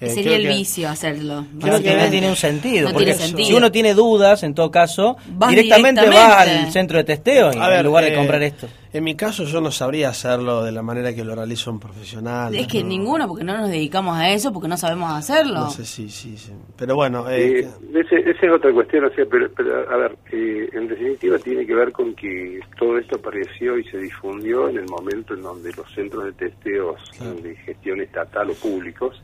Eh, 0.00 0.08
sería 0.08 0.36
el 0.36 0.46
vicio 0.46 0.88
hacerlo. 0.88 1.44
Creo 1.60 1.82
que 1.82 1.94
no 1.94 2.08
tiene 2.08 2.28
un 2.30 2.36
sentido. 2.36 2.90
porque 2.90 3.12
si 3.12 3.52
uno 3.52 3.70
tiene 3.70 3.92
dudas, 3.92 4.42
en 4.42 4.54
todo 4.54 4.70
caso, 4.70 5.16
directamente, 5.48 6.08
va 6.08 6.40
al 6.40 6.72
centro 6.72 6.96
de 6.96 7.04
testeo 7.04 7.52
en 7.52 7.84
lugar 7.84 8.04
de 8.04 8.12
eh, 8.12 8.16
comprar 8.16 8.42
esto. 8.42 8.66
En 8.92 9.04
mi 9.04 9.14
caso, 9.14 9.44
yo 9.44 9.60
no 9.60 9.70
sabría 9.70 10.08
hacerlo 10.08 10.64
de 10.64 10.72
la 10.72 10.82
manera 10.82 11.14
que 11.14 11.22
lo 11.22 11.36
realiza 11.36 11.70
un 11.70 11.78
profesional. 11.78 12.56
Es 12.56 12.66
que 12.66 12.82
ninguno, 12.82 13.28
porque 13.28 13.44
no 13.44 13.56
nos 13.56 13.70
dedicamos 13.70 14.16
a 14.18 14.30
eso, 14.30 14.52
porque 14.52 14.66
no 14.66 14.76
sabemos 14.76 15.12
hacerlo. 15.12 15.60
No 15.60 15.70
sé, 15.70 15.84
sí, 15.84 16.08
sí, 16.08 16.36
sí. 16.36 16.52
Pero 16.76 16.96
bueno. 16.96 17.30
Eh, 17.30 17.68
esa 17.94 18.16
es 18.46 18.52
otra 18.52 18.72
cuestión, 18.72 19.04
o 19.04 19.10
sea, 19.10 19.24
pero, 19.30 19.48
a 19.90 19.96
ver, 19.96 20.16
en 20.32 20.88
definitiva 20.88 21.38
tiene 21.38 21.66
que 21.66 21.74
ver 21.74 21.92
con 21.92 22.14
que 22.14 22.58
todo 22.78 22.98
esto 22.98 23.16
apareció 23.16 23.78
y 23.78 23.84
se 23.84 23.98
difundió 23.98 24.68
en 24.68 24.78
el 24.78 24.86
momento 24.86 25.34
en 25.34 25.42
donde 25.42 25.72
los 25.72 25.88
centros 25.94 26.24
de 26.24 26.32
testeos 26.32 26.98
de 27.42 27.54
gestión 27.56 28.00
estatal 28.00 28.50
o 28.50 28.54
públicos 28.54 29.22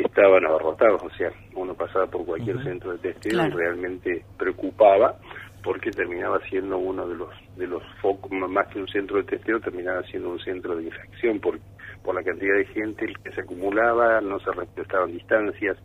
estaban 0.00 0.44
abarrotados, 0.44 1.02
o 1.02 1.10
sea, 1.10 1.30
uno 1.54 1.74
pasaba 1.74 2.06
por 2.06 2.24
cualquier 2.24 2.62
centro 2.62 2.92
de 2.92 2.98
testeo 2.98 3.46
y 3.46 3.50
realmente 3.50 4.24
preocupaba 4.38 5.16
porque 5.62 5.90
terminaba 5.90 6.38
siendo 6.48 6.78
uno 6.78 7.08
de 7.08 7.16
los 7.16 7.28
de 7.56 7.66
los 7.66 7.82
focos, 8.00 8.30
más 8.30 8.68
que 8.68 8.78
un 8.78 8.88
centro 8.88 9.16
de 9.16 9.24
testeo, 9.24 9.58
terminaba 9.58 10.02
siendo 10.04 10.30
un 10.30 10.38
centro 10.38 10.76
de 10.76 10.84
infección 10.84 11.40
por, 11.40 11.58
por 12.04 12.14
la 12.14 12.22
cantidad 12.22 12.54
de 12.54 12.66
gente 12.66 13.06
que 13.24 13.32
se 13.32 13.40
acumulaba, 13.40 14.20
no 14.20 14.38
se 14.40 14.52
respetaban 14.52 15.10
distancias, 15.10 15.76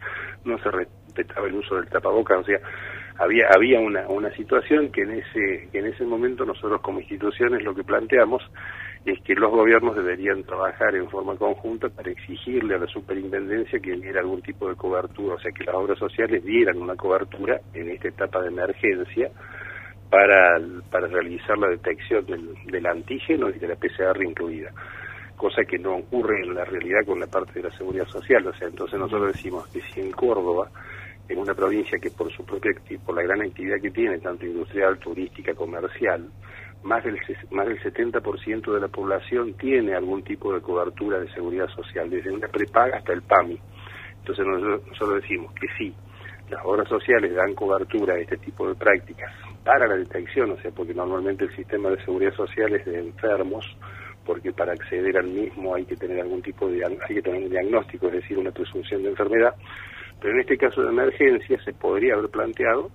no 0.45 0.57
se 0.59 0.69
respetaba 0.69 1.47
el 1.47 1.55
uso 1.55 1.77
del 1.77 1.87
tapabocas, 1.87 2.39
o 2.39 2.43
sea, 2.43 2.59
había 3.17 3.47
había 3.55 3.79
una, 3.79 4.07
una 4.07 4.29
situación 4.35 4.91
que 4.91 5.01
en 5.01 5.11
ese 5.11 5.69
que 5.71 5.79
en 5.79 5.87
ese 5.87 6.05
momento 6.05 6.45
nosotros 6.45 6.81
como 6.81 6.99
instituciones 6.99 7.63
lo 7.63 7.73
que 7.73 7.83
planteamos 7.83 8.43
es 9.05 9.19
que 9.23 9.33
los 9.33 9.51
gobiernos 9.51 9.95
deberían 9.95 10.43
trabajar 10.43 10.95
en 10.95 11.09
forma 11.09 11.35
conjunta 11.35 11.89
para 11.89 12.11
exigirle 12.11 12.75
a 12.75 12.79
la 12.79 12.87
superintendencia 12.87 13.79
que 13.79 13.95
diera 13.95 14.19
algún 14.21 14.41
tipo 14.41 14.69
de 14.69 14.75
cobertura, 14.75 15.35
o 15.35 15.39
sea, 15.39 15.51
que 15.51 15.63
las 15.63 15.75
obras 15.75 15.97
sociales 15.97 16.43
dieran 16.43 16.77
una 16.77 16.95
cobertura 16.95 17.59
en 17.73 17.89
esta 17.89 18.09
etapa 18.09 18.41
de 18.41 18.49
emergencia 18.49 19.31
para, 20.09 20.59
para 20.91 21.07
realizar 21.07 21.57
la 21.57 21.69
detección 21.69 22.25
del, 22.25 22.53
del 22.65 22.85
antígeno 22.85 23.49
y 23.49 23.57
de 23.57 23.67
la 23.67 23.75
PCR 23.75 24.23
incluida 24.23 24.71
cosa 25.41 25.63
que 25.63 25.79
no 25.79 25.95
ocurre 25.95 26.43
en 26.43 26.53
la 26.53 26.63
realidad 26.65 27.03
con 27.03 27.19
la 27.19 27.25
parte 27.25 27.53
de 27.53 27.67
la 27.67 27.75
seguridad 27.75 28.05
social. 28.05 28.45
O 28.45 28.53
sea, 28.53 28.67
entonces 28.67 28.99
nosotros 28.99 29.33
decimos 29.33 29.67
que 29.69 29.81
si 29.81 29.99
en 29.99 30.11
Córdoba, 30.11 30.69
en 31.27 31.39
una 31.39 31.55
provincia 31.55 31.97
que 31.97 32.11
por 32.11 32.31
su 32.31 32.45
propia 32.45 32.73
por 33.03 33.15
la 33.15 33.23
gran 33.23 33.41
actividad 33.41 33.81
que 33.81 33.89
tiene, 33.89 34.19
tanto 34.19 34.45
industrial, 34.45 34.99
turística, 34.99 35.55
comercial, 35.55 36.29
más 36.83 37.03
del, 37.03 37.17
más 37.51 37.67
del 37.67 37.79
70% 37.79 38.73
de 38.73 38.79
la 38.79 38.87
población 38.87 39.53
tiene 39.53 39.93
algún 39.93 40.23
tipo 40.23 40.53
de 40.53 40.61
cobertura 40.61 41.19
de 41.19 41.31
seguridad 41.33 41.67
social, 41.69 42.09
desde 42.09 42.31
una 42.31 42.47
prepaga 42.47 42.97
hasta 42.97 43.13
el 43.13 43.21
PAMI. 43.21 43.59
Entonces 44.19 44.45
nosotros, 44.45 45.21
decimos 45.21 45.53
que 45.53 45.67
sí, 45.77 45.93
las 46.49 46.63
obras 46.65 46.87
sociales 46.87 47.33
dan 47.33 47.53
cobertura 47.55 48.15
a 48.15 48.19
este 48.19 48.37
tipo 48.37 48.67
de 48.67 48.75
prácticas 48.75 49.31
para 49.63 49.87
la 49.87 49.95
detección, 49.95 50.51
o 50.51 50.57
sea, 50.57 50.71
porque 50.71 50.93
normalmente 50.93 51.45
el 51.45 51.55
sistema 51.55 51.89
de 51.89 52.03
seguridad 52.03 52.33
social 52.33 52.73
es 52.73 52.85
de 52.85 52.99
enfermos 52.99 53.65
porque 54.25 54.51
para 54.51 54.73
acceder 54.73 55.17
al 55.17 55.27
mismo 55.27 55.73
hay 55.75 55.85
que 55.85 55.95
tener 55.95 56.19
algún 56.21 56.41
tipo 56.41 56.67
de 56.67 56.85
hay 56.85 57.15
que 57.15 57.21
tener 57.21 57.43
un 57.43 57.49
diagnóstico, 57.49 58.07
es 58.07 58.13
decir, 58.13 58.37
una 58.37 58.51
presunción 58.51 59.03
de 59.03 59.09
enfermedad. 59.09 59.55
Pero 60.19 60.35
en 60.35 60.41
este 60.41 60.57
caso 60.57 60.81
de 60.83 60.89
emergencia 60.89 61.59
se 61.63 61.73
podría 61.73 62.13
haber 62.13 62.29
planteado 62.29 62.91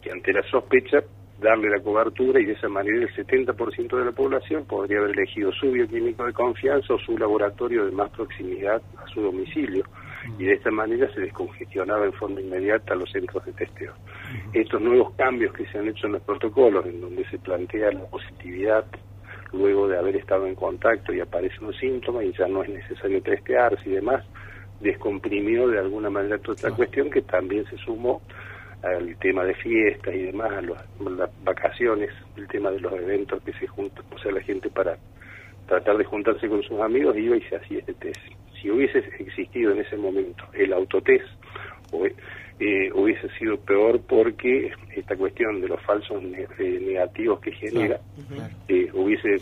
que 0.00 0.10
ante 0.10 0.32
la 0.32 0.42
sospecha 0.44 1.02
darle 1.40 1.70
la 1.70 1.80
cobertura 1.80 2.40
y 2.40 2.44
de 2.44 2.52
esa 2.52 2.68
manera 2.68 2.98
el 2.98 3.14
70% 3.14 3.98
de 3.98 4.04
la 4.04 4.12
población 4.12 4.64
podría 4.66 4.98
haber 4.98 5.12
elegido 5.12 5.50
su 5.52 5.70
bioquímico 5.70 6.24
de 6.24 6.32
confianza 6.32 6.94
o 6.94 6.98
su 6.98 7.16
laboratorio 7.16 7.86
de 7.86 7.92
más 7.92 8.10
proximidad 8.10 8.82
a 8.98 9.06
su 9.08 9.22
domicilio. 9.22 9.84
Y 10.38 10.44
de 10.44 10.52
esta 10.52 10.70
manera 10.70 11.10
se 11.14 11.22
descongestionaba 11.22 12.04
en 12.04 12.12
forma 12.12 12.40
inmediata 12.40 12.94
los 12.94 13.10
centros 13.10 13.44
de 13.46 13.52
testeo. 13.52 13.94
Estos 14.52 14.80
nuevos 14.80 15.14
cambios 15.14 15.54
que 15.54 15.66
se 15.66 15.78
han 15.78 15.88
hecho 15.88 16.06
en 16.06 16.12
los 16.12 16.22
protocolos, 16.22 16.84
en 16.84 17.00
donde 17.00 17.24
se 17.30 17.38
plantea 17.38 17.90
la 17.90 18.04
positividad 18.04 18.84
luego 19.52 19.88
de 19.88 19.98
haber 19.98 20.16
estado 20.16 20.46
en 20.46 20.54
contacto 20.54 21.12
y 21.12 21.20
aparece 21.20 21.64
un 21.64 21.72
síntoma 21.72 22.22
y 22.22 22.32
ya 22.32 22.46
no 22.46 22.62
es 22.62 22.68
necesario 22.68 23.20
testearse 23.22 23.88
y 23.88 23.92
demás, 23.92 24.24
descomprimió 24.80 25.68
de 25.68 25.78
alguna 25.78 26.10
manera 26.10 26.38
toda 26.38 26.54
esta 26.54 26.70
cuestión 26.70 27.10
que 27.10 27.22
también 27.22 27.64
se 27.66 27.76
sumó 27.78 28.22
al 28.82 29.16
tema 29.18 29.44
de 29.44 29.54
fiestas 29.54 30.14
y 30.14 30.22
demás, 30.22 30.52
a, 30.52 30.62
las 30.62 31.30
vacaciones, 31.44 32.10
el 32.36 32.48
tema 32.48 32.70
de 32.70 32.80
los 32.80 32.92
eventos 32.92 33.42
que 33.42 33.52
se 33.54 33.66
juntan, 33.66 34.04
o 34.12 34.18
sea, 34.18 34.32
la 34.32 34.40
gente 34.40 34.70
para 34.70 34.96
tratar 35.66 35.96
de 35.96 36.04
juntarse 36.04 36.48
con 36.48 36.62
sus 36.62 36.80
amigos 36.80 37.16
iba 37.16 37.36
y 37.36 37.42
se 37.42 37.56
hacía 37.56 37.78
este 37.78 37.94
test. 37.94 38.20
Si 38.60 38.70
hubiese 38.70 38.98
existido 39.18 39.72
en 39.72 39.80
ese 39.80 39.96
momento 39.96 40.44
el 40.52 40.72
autotest, 40.72 41.26
eh, 42.62 42.90
hubiese 42.92 43.28
sido 43.38 43.56
peor 43.58 44.00
porque 44.06 44.70
esta 44.94 45.16
cuestión 45.16 45.62
de 45.62 45.68
los 45.68 45.80
falsos 45.80 46.22
eh, 46.22 46.78
negativos 46.82 47.40
que 47.40 47.52
genera 47.52 47.98
eh, 48.68 48.90
hubiese 48.92 49.36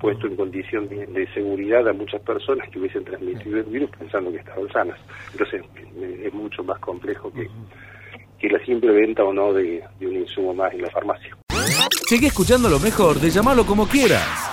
puesto 0.00 0.26
en 0.26 0.36
condición 0.36 0.88
de, 0.88 1.28
seguridad 1.34 1.86
a 1.86 1.92
muchas 1.92 2.22
personas 2.22 2.66
que 2.70 2.78
hubiesen 2.78 3.04
transmitido 3.04 3.58
el 3.58 3.64
virus 3.64 3.90
pensando 3.90 4.32
que 4.32 4.38
estaban 4.38 4.68
sanas. 4.72 4.98
Entonces 5.32 5.62
es 6.22 6.32
mucho 6.32 6.64
más 6.64 6.78
complejo 6.78 7.30
que 7.30 7.46
que 8.38 8.48
la 8.48 8.58
simple 8.64 8.92
venta 8.92 9.24
o 9.24 9.32
no 9.32 9.52
de, 9.52 9.82
un 10.00 10.14
insumo 10.14 10.54
más 10.54 10.72
en 10.72 10.82
la 10.82 10.90
farmacia. 10.90 11.36
Sigue 12.06 12.28
escuchando 12.28 12.68
lo 12.68 12.78
mejor 12.78 13.16
de 13.16 13.30
llamarlo 13.30 13.64
como 13.64 13.86
quieras. 13.86 14.52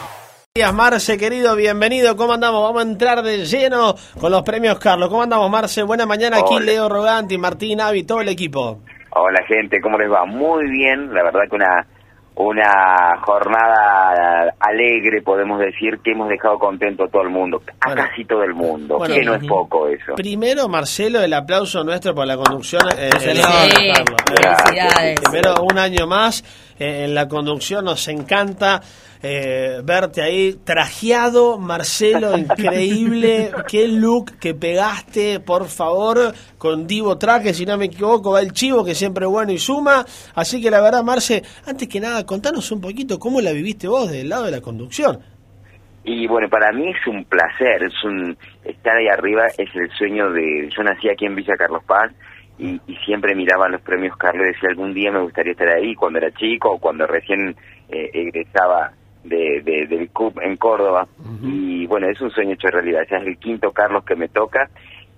Días, 0.55 0.73
Marce, 0.73 1.17
querido, 1.17 1.55
bienvenido. 1.55 2.15
¿Cómo 2.15 2.33
andamos? 2.33 2.61
Vamos 2.61 2.85
a 2.85 2.87
entrar 2.87 3.23
de 3.23 3.45
lleno 3.45 3.95
con 4.19 4.31
los 4.31 4.43
premios 4.43 4.77
Carlos. 4.79 5.09
¿Cómo 5.09 5.23
andamos, 5.23 5.49
Marce? 5.49 5.81
Buena 5.83 6.05
mañana 6.05 6.37
aquí, 6.37 6.59
Leo 6.59 6.87
Roganti, 6.89 7.37
Martín, 7.37 7.81
Avi, 7.81 8.03
todo 8.03 8.21
el 8.21 8.29
equipo. 8.29 8.79
Hola, 9.15 9.43
gente, 9.47 9.81
¿cómo 9.81 9.97
les 9.97 10.11
va? 10.11 10.25
Muy 10.25 10.69
bien, 10.69 11.13
la 11.13 11.23
verdad 11.23 11.41
que 11.49 11.55
una 11.55 11.87
una 12.35 13.17
jornada 13.21 14.53
alegre, 14.59 15.21
podemos 15.21 15.59
decir, 15.59 15.99
que 16.03 16.11
hemos 16.11 16.29
dejado 16.29 16.57
contento 16.57 17.03
a 17.03 17.07
todo 17.07 17.21
el 17.21 17.29
mundo, 17.29 17.61
a 17.79 17.93
casi 17.93 18.25
todo 18.25 18.43
el 18.43 18.53
mundo, 18.53 18.99
que 19.05 19.21
no 19.21 19.35
es 19.35 19.45
poco 19.45 19.87
eso. 19.87 20.15
Primero, 20.15 20.67
Marcelo, 20.67 21.21
el 21.21 21.33
aplauso 21.33 21.83
nuestro 21.83 22.15
por 22.15 22.25
la 22.25 22.35
conducción. 22.35 22.81
Eh, 22.97 23.09
Primero, 25.23 25.55
un 25.61 25.77
año 25.77 26.07
más 26.07 26.43
eh, 26.79 27.05
en 27.05 27.13
la 27.13 27.27
conducción, 27.27 27.85
nos 27.85 28.07
encanta 28.07 28.81
eh, 29.25 29.79
verte 29.85 30.21
ahí 30.21 30.59
trajeado, 30.65 31.57
Marcelo, 31.57 32.37
increíble, 32.37 33.51
qué 33.69 33.87
look 33.87 34.37
que 34.37 34.53
pegaste, 34.53 35.39
por 35.39 35.69
favor, 35.69 36.33
con 36.57 36.85
Divo 36.87 37.17
Traje, 37.17 37.53
si 37.53 37.65
no 37.65 37.77
me 37.77 37.85
equivoco, 37.85 38.31
va 38.31 38.41
el 38.41 38.51
chivo, 38.51 38.83
que 38.83 38.93
siempre 38.93 39.25
es 39.25 39.31
bueno 39.31 39.53
y 39.53 39.57
suma, 39.57 40.05
así 40.35 40.61
que 40.61 40.69
la 40.69 40.81
verdad, 40.81 41.03
Marce, 41.03 41.41
antes 41.65 41.87
que 41.87 42.01
nada, 42.01 42.25
contanos 42.25 42.69
un 42.73 42.81
poquito 42.81 43.17
cómo 43.17 43.39
la 43.39 43.53
viviste 43.53 43.87
vos 43.87 44.11
del 44.11 44.27
lado 44.27 44.43
de 44.43 44.51
la 44.51 44.59
conducción. 44.59 45.19
Y 46.03 46.27
bueno, 46.27 46.49
para 46.49 46.73
mí 46.73 46.89
es 46.89 47.07
un 47.07 47.23
placer, 47.23 47.81
es 47.83 48.03
un 48.03 48.37
estar 48.65 48.97
ahí 48.97 49.07
arriba, 49.07 49.47
es 49.57 49.73
el 49.73 49.89
sueño 49.97 50.33
de, 50.33 50.69
yo 50.75 50.83
nací 50.83 51.07
aquí 51.07 51.25
en 51.25 51.35
Villa 51.35 51.55
Carlos 51.55 51.81
Paz, 51.85 52.11
y, 52.59 52.77
siempre 53.05 53.35
miraba 53.35 53.69
los 53.69 53.81
premios 53.81 54.17
Carlos 54.17 54.45
y 54.45 54.53
decía 54.53 54.69
algún 54.69 54.93
día 54.93 55.11
me 55.11 55.21
gustaría 55.21 55.53
estar 55.53 55.69
ahí 55.69 55.95
cuando 55.95 56.19
era 56.19 56.31
chico 56.31 56.71
o 56.71 56.79
cuando 56.79 57.07
recién 57.07 57.55
eh, 57.89 58.09
egresaba 58.13 58.91
de, 59.23 59.61
del 59.87 60.09
CUB 60.09 60.39
en 60.41 60.57
Córdoba. 60.57 61.07
Y 61.41 61.85
bueno, 61.87 62.07
es 62.07 62.19
un 62.21 62.31
sueño 62.31 62.53
hecho 62.53 62.69
realidad. 62.69 63.01
Ya 63.09 63.17
es 63.17 63.27
el 63.27 63.37
quinto 63.37 63.71
Carlos 63.71 64.03
que 64.05 64.15
me 64.15 64.27
toca. 64.27 64.69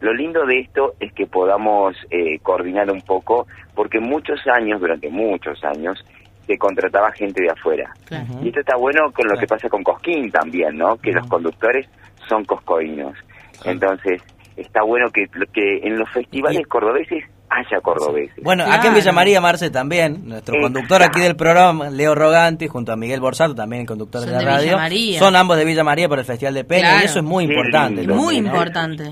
Lo 0.01 0.13
lindo 0.13 0.45
de 0.45 0.59
esto 0.59 0.93
es 0.99 1.13
que 1.13 1.25
podamos 1.25 1.95
eh, 2.09 2.39
coordinar 2.39 2.91
un 2.91 3.01
poco, 3.01 3.47
porque 3.73 3.99
muchos 3.99 4.39
años, 4.47 4.79
durante 4.79 5.09
muchos 5.09 5.63
años, 5.63 6.03
se 6.45 6.57
contrataba 6.57 7.11
gente 7.11 7.41
de 7.41 7.49
afuera. 7.49 7.93
Y 8.41 8.49
esto 8.49 8.59
está 8.59 8.75
bueno 8.75 9.11
con 9.11 9.27
lo 9.27 9.37
que 9.37 9.47
pasa 9.47 9.69
con 9.69 9.83
Cosquín 9.83 10.31
también, 10.31 10.77
¿no? 10.77 10.97
Que 10.97 11.11
los 11.11 11.25
conductores 11.27 11.87
son 12.27 12.45
coscoínos. 12.45 13.17
Entonces, 13.63 14.21
está 14.55 14.83
bueno 14.83 15.09
que, 15.11 15.27
que 15.51 15.79
en 15.83 15.97
los 15.97 16.09
festivales 16.11 16.67
cordobeses 16.67 17.23
haya 17.55 17.81
cordobeses. 17.81 18.43
Bueno, 18.43 18.65
aquí 18.69 18.87
en 18.87 18.93
Villa 18.93 19.11
María, 19.11 19.41
Marce 19.41 19.69
también, 19.69 20.27
nuestro 20.27 20.59
conductor 20.61 21.01
aquí 21.01 21.21
del 21.21 21.35
programa, 21.35 21.89
Leo 21.89 22.15
Roganti, 22.15 22.67
junto 22.67 22.91
a 22.91 22.95
Miguel 22.95 23.19
Borsato, 23.19 23.55
también 23.55 23.81
el 23.81 23.87
conductor 23.87 24.21
de 24.21 24.31
la 24.31 24.41
radio. 24.41 24.77
Son 25.17 25.35
ambos 25.35 25.57
de 25.57 25.65
Villa 25.65 25.83
María 25.83 26.09
por 26.09 26.19
el 26.19 26.25
Festival 26.25 26.53
de 26.53 26.63
Peña 26.63 27.01
y 27.01 27.05
eso 27.05 27.19
es 27.19 27.25
muy 27.25 27.45
importante. 27.45 28.07
muy 28.07 28.35
importante. 28.35 29.09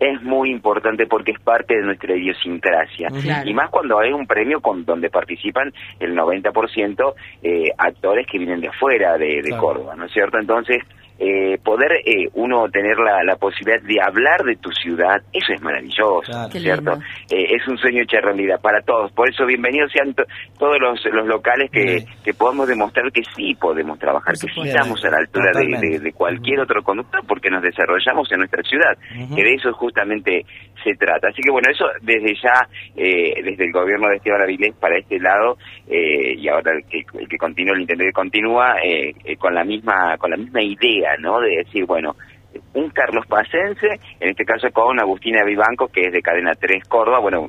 Es 0.00 0.20
muy 0.22 0.50
importante 0.50 1.06
porque 1.06 1.30
es 1.30 1.40
parte 1.40 1.76
de 1.76 1.82
nuestra 1.82 2.16
idiosincrasia. 2.16 3.08
Y 3.44 3.54
más 3.54 3.70
cuando 3.70 3.98
hay 3.98 4.12
un 4.12 4.26
premio 4.26 4.60
con 4.60 4.84
donde 4.84 5.08
participan 5.08 5.72
el 6.00 6.16
90% 6.16 7.14
eh, 7.42 7.70
actores 7.78 8.26
que 8.30 8.38
vienen 8.38 8.60
de 8.60 8.68
afuera 8.68 9.16
de, 9.16 9.54
Córdoba, 9.58 9.94
¿no 9.96 10.06
es 10.06 10.12
cierto? 10.12 10.38
Entonces, 10.38 10.78
eh, 11.16 11.58
poder 11.62 11.92
eh, 12.04 12.28
uno 12.34 12.68
tener 12.70 12.96
la, 12.98 13.22
la, 13.22 13.36
posibilidad 13.36 13.80
de 13.82 14.00
hablar 14.02 14.42
de 14.42 14.56
tu 14.56 14.72
ciudad, 14.72 15.22
eso 15.32 15.52
es 15.52 15.62
maravilloso, 15.62 16.22
¿cierto? 16.50 16.94
Eh, 17.30 17.54
es 17.54 17.68
un 17.68 17.78
sueño 17.78 18.02
hecho 18.02 18.16
realidad 18.20 18.60
para 18.60 18.80
todos. 18.82 19.12
Por 19.12 19.30
eso, 19.30 19.46
bienvenidos 19.46 19.92
sean 19.92 20.12
todos 20.58 20.76
los, 20.80 21.04
los 21.12 21.26
locales 21.28 21.70
que, 21.70 22.04
que 22.24 22.34
podamos 22.34 22.66
demostrar 22.66 23.12
que 23.12 23.22
sí 23.36 23.54
podemos 23.54 23.96
trabajar, 24.00 24.34
que 24.34 24.48
sí 24.52 24.60
estamos 24.64 25.04
a 25.04 25.10
la 25.10 25.18
altura 25.18 25.52
de, 25.54 26.00
de, 26.00 26.12
cualquier 26.12 26.58
otro 26.58 26.82
conductor 26.82 27.20
porque 27.28 27.48
nos 27.48 27.62
desarrollamos 27.62 28.30
en 28.32 28.38
nuestra 28.38 28.62
ciudad, 28.64 28.98
que 29.36 29.42
de 29.42 29.54
eso 29.54 29.72
justamente 29.74 30.44
se 30.82 30.94
trata. 30.96 31.28
Así 31.28 31.42
que 31.42 31.50
bueno, 31.52 31.70
eso 31.70 31.84
desde 32.02 32.34
ya, 32.42 32.66
desde 32.94 33.64
el 33.64 33.72
gobierno 33.72 34.08
de 34.08 34.16
Esteban 34.16 34.42
Avilés 34.42 34.74
para 34.74 34.98
este 34.98 35.20
lado, 35.20 35.58
y 35.86 36.48
ahora 36.48 36.72
el 36.72 36.84
que, 36.86 37.04
el 37.20 37.28
que 37.28 37.38
continúa, 37.38 37.74
el 37.76 37.82
intendente 37.82 38.12
continúa, 38.12 38.74
con 39.38 39.54
la 39.54 39.62
misma 39.62 40.16
con 40.18 40.30
la 40.30 40.36
misma 40.36 40.60
idea 40.60 41.03
¿no? 41.18 41.40
De 41.40 41.56
decir, 41.56 41.86
bueno, 41.86 42.14
un 42.74 42.90
Carlos 42.90 43.26
Pacense, 43.26 44.00
en 44.20 44.30
este 44.30 44.44
caso 44.44 44.68
con 44.72 45.00
Agustina 45.00 45.44
Vivanco, 45.44 45.88
que 45.88 46.02
es 46.02 46.12
de 46.12 46.22
Cadena 46.22 46.52
3 46.54 46.84
Córdoba, 46.88 47.18
bueno, 47.20 47.48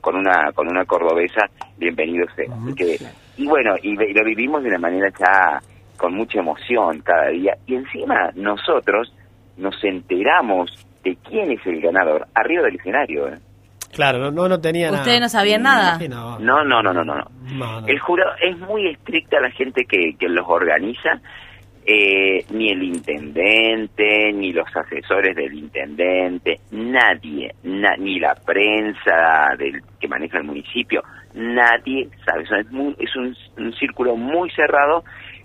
con 0.00 0.16
una 0.16 0.52
con 0.52 0.68
una 0.68 0.84
cordobesa, 0.84 1.46
bienvenido 1.76 2.26
sea. 2.34 2.46
y 3.36 3.46
bueno, 3.46 3.74
y, 3.82 3.94
lo 3.94 4.24
vivimos 4.24 4.62
de 4.62 4.70
una 4.70 4.78
manera 4.78 5.08
ya 5.18 5.60
con 5.96 6.14
mucha 6.14 6.40
emoción 6.40 7.00
cada 7.00 7.28
día. 7.28 7.56
Y 7.66 7.74
encima 7.74 8.30
nosotros 8.34 9.12
nos 9.56 9.82
enteramos 9.84 10.70
de 11.02 11.16
quién 11.28 11.52
es 11.52 11.64
el 11.66 11.80
ganador, 11.80 12.26
arriba 12.34 12.64
del 12.64 12.76
escenario. 12.76 13.28
¿eh? 13.28 13.38
Claro, 13.92 14.30
no, 14.30 14.48
no 14.48 14.60
tenía 14.60 14.90
¿Ustedes 14.90 15.20
no 15.20 15.28
sabían 15.28 15.62
nada? 15.62 15.98
No, 16.08 16.38
no, 16.38 16.64
no, 16.64 16.82
no, 16.82 16.92
no, 16.92 17.04
no. 17.04 17.86
El 17.86 17.98
jurado 18.00 18.32
es 18.42 18.58
muy 18.58 18.88
estricta 18.88 19.40
la 19.40 19.50
gente 19.50 19.84
que, 19.88 20.16
que 20.18 20.28
los 20.28 20.44
organiza 20.46 21.20
eh, 21.88 22.44
ni 22.50 22.70
el 22.70 22.82
intendente, 22.82 24.32
ni 24.32 24.52
los 24.52 24.66
asesores 24.74 25.36
del 25.36 25.54
intendente, 25.54 26.58
nadie, 26.72 27.54
ni 27.62 28.18
la 28.18 28.34
prensa 28.34 29.54
del 29.56 29.80
que 30.00 30.08
maneja 30.08 30.38
el 30.38 30.44
municipio, 30.44 31.04
nadie 31.34 32.08
sabe. 32.24 32.42
Es, 32.42 32.50
es 32.98 33.16
un, 33.16 33.36
un, 33.58 33.72
círculo 33.74 34.16
muy 34.16 34.50
cerrado 34.50 35.04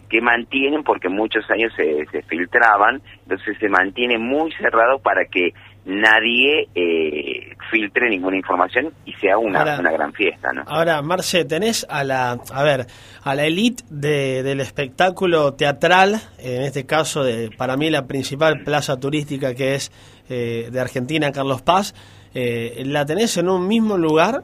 que 0.10 0.19
mantienen, 0.19 0.84
porque 0.84 1.10
muchos 1.10 1.49
años 1.51 1.71
se, 1.75 2.06
se 2.08 2.23
filtraban, 2.23 3.01
entonces 3.21 3.56
se 3.60 3.69
mantiene 3.69 4.17
muy 4.17 4.51
cerrado 4.54 4.97
para 4.97 5.25
que 5.25 5.54
nadie 5.85 6.67
eh, 6.75 7.55
filtre 7.71 8.09
ninguna 8.09 8.37
información 8.37 8.93
y 9.05 9.13
sea 9.13 9.37
una, 9.37 9.79
una 9.79 9.91
gran 9.91 10.13
fiesta, 10.13 10.51
¿no? 10.53 10.63
Ahora, 10.67 11.01
Marce, 11.01 11.45
tenés 11.45 11.85
a 11.89 12.03
la, 12.03 12.37
a 12.53 12.63
ver, 12.63 12.85
a 13.23 13.35
la 13.35 13.45
elite 13.45 13.83
de, 13.89 14.43
del 14.43 14.59
espectáculo 14.59 15.53
teatral, 15.53 16.21
en 16.37 16.61
este 16.63 16.85
caso, 16.85 17.23
de, 17.23 17.49
para 17.57 17.77
mí 17.77 17.89
la 17.89 18.05
principal 18.05 18.61
plaza 18.63 18.97
turística 18.97 19.55
que 19.55 19.75
es 19.75 19.91
eh, 20.29 20.69
de 20.71 20.79
Argentina, 20.79 21.31
Carlos 21.31 21.61
Paz, 21.61 21.95
eh, 22.33 22.83
la 22.85 23.05
tenés 23.05 23.37
en 23.37 23.49
un 23.49 23.67
mismo 23.67 23.97
lugar, 23.97 24.43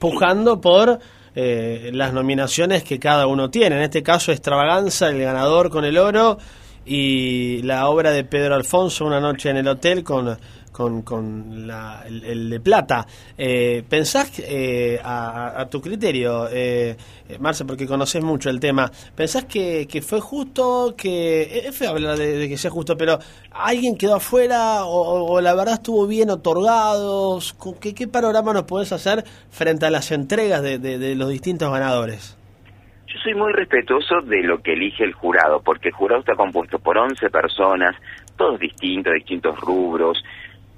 pujando 0.00 0.60
por 0.60 0.98
las 1.34 2.12
nominaciones 2.12 2.84
que 2.84 2.98
cada 2.98 3.26
uno 3.26 3.48
tiene. 3.48 3.76
En 3.76 3.82
este 3.82 4.02
caso, 4.02 4.32
Extravaganza, 4.32 5.08
el 5.08 5.18
ganador 5.18 5.70
con 5.70 5.86
el 5.86 5.96
oro, 5.96 6.36
y 6.84 7.62
la 7.62 7.88
obra 7.88 8.10
de 8.10 8.24
Pedro 8.24 8.54
Alfonso, 8.54 9.04
Una 9.04 9.20
noche 9.20 9.50
en 9.50 9.58
el 9.58 9.68
hotel, 9.68 10.02
con 10.02 10.36
con, 10.72 11.66
la, 11.66 12.04
el, 12.06 12.50
de 12.50 12.60
plata. 12.60 13.06
Eh, 13.36 13.84
¿Pensás 13.88 14.32
eh, 14.38 14.98
a, 15.02 15.66
tu 15.70 15.80
criterio, 15.80 16.48
eh, 16.50 16.96
Marce, 17.38 17.64
porque 17.64 17.86
conoces 17.86 18.22
mucho 18.22 18.50
el 18.50 18.58
tema, 18.58 18.90
¿pensás 19.14 19.44
que, 19.44 19.86
que 19.86 20.02
fue 20.02 20.20
justo, 20.20 20.94
que 20.96 21.62
es 21.66 21.76
feo 21.76 21.90
hablar 21.90 22.18
de, 22.18 22.48
que 22.48 22.58
sea 22.58 22.70
justo, 22.70 22.96
pero 22.96 23.18
alguien 23.50 23.96
quedó 23.96 24.16
afuera 24.16 24.84
o, 24.84 25.40
la 25.40 25.54
verdad 25.54 25.74
estuvo 25.74 26.06
bien 26.06 26.30
otorgado? 26.30 27.38
¿Qué, 27.80 27.94
¿Qué, 27.94 28.08
panorama 28.08 28.52
nos 28.52 28.64
podés 28.64 28.92
hacer 28.92 29.24
frente 29.50 29.86
a 29.86 29.90
las 29.90 30.10
entregas 30.10 30.62
de, 30.62 30.78
de 30.78 31.14
los 31.14 31.28
distintos 31.28 31.70
ganadores? 31.70 32.36
Yo 33.12 33.18
soy 33.20 33.34
muy 33.34 33.52
respetuoso 33.52 34.22
de 34.22 34.42
lo 34.42 34.62
que 34.62 34.72
elige 34.72 35.04
el 35.04 35.12
jurado, 35.12 35.60
porque 35.60 35.88
el 35.88 35.94
jurado 35.94 36.20
está 36.20 36.34
compuesto 36.34 36.78
por 36.78 36.96
11 36.96 37.28
personas, 37.28 37.94
todos 38.36 38.58
distintos, 38.58 39.12
distintos 39.12 39.60
rubros, 39.60 40.22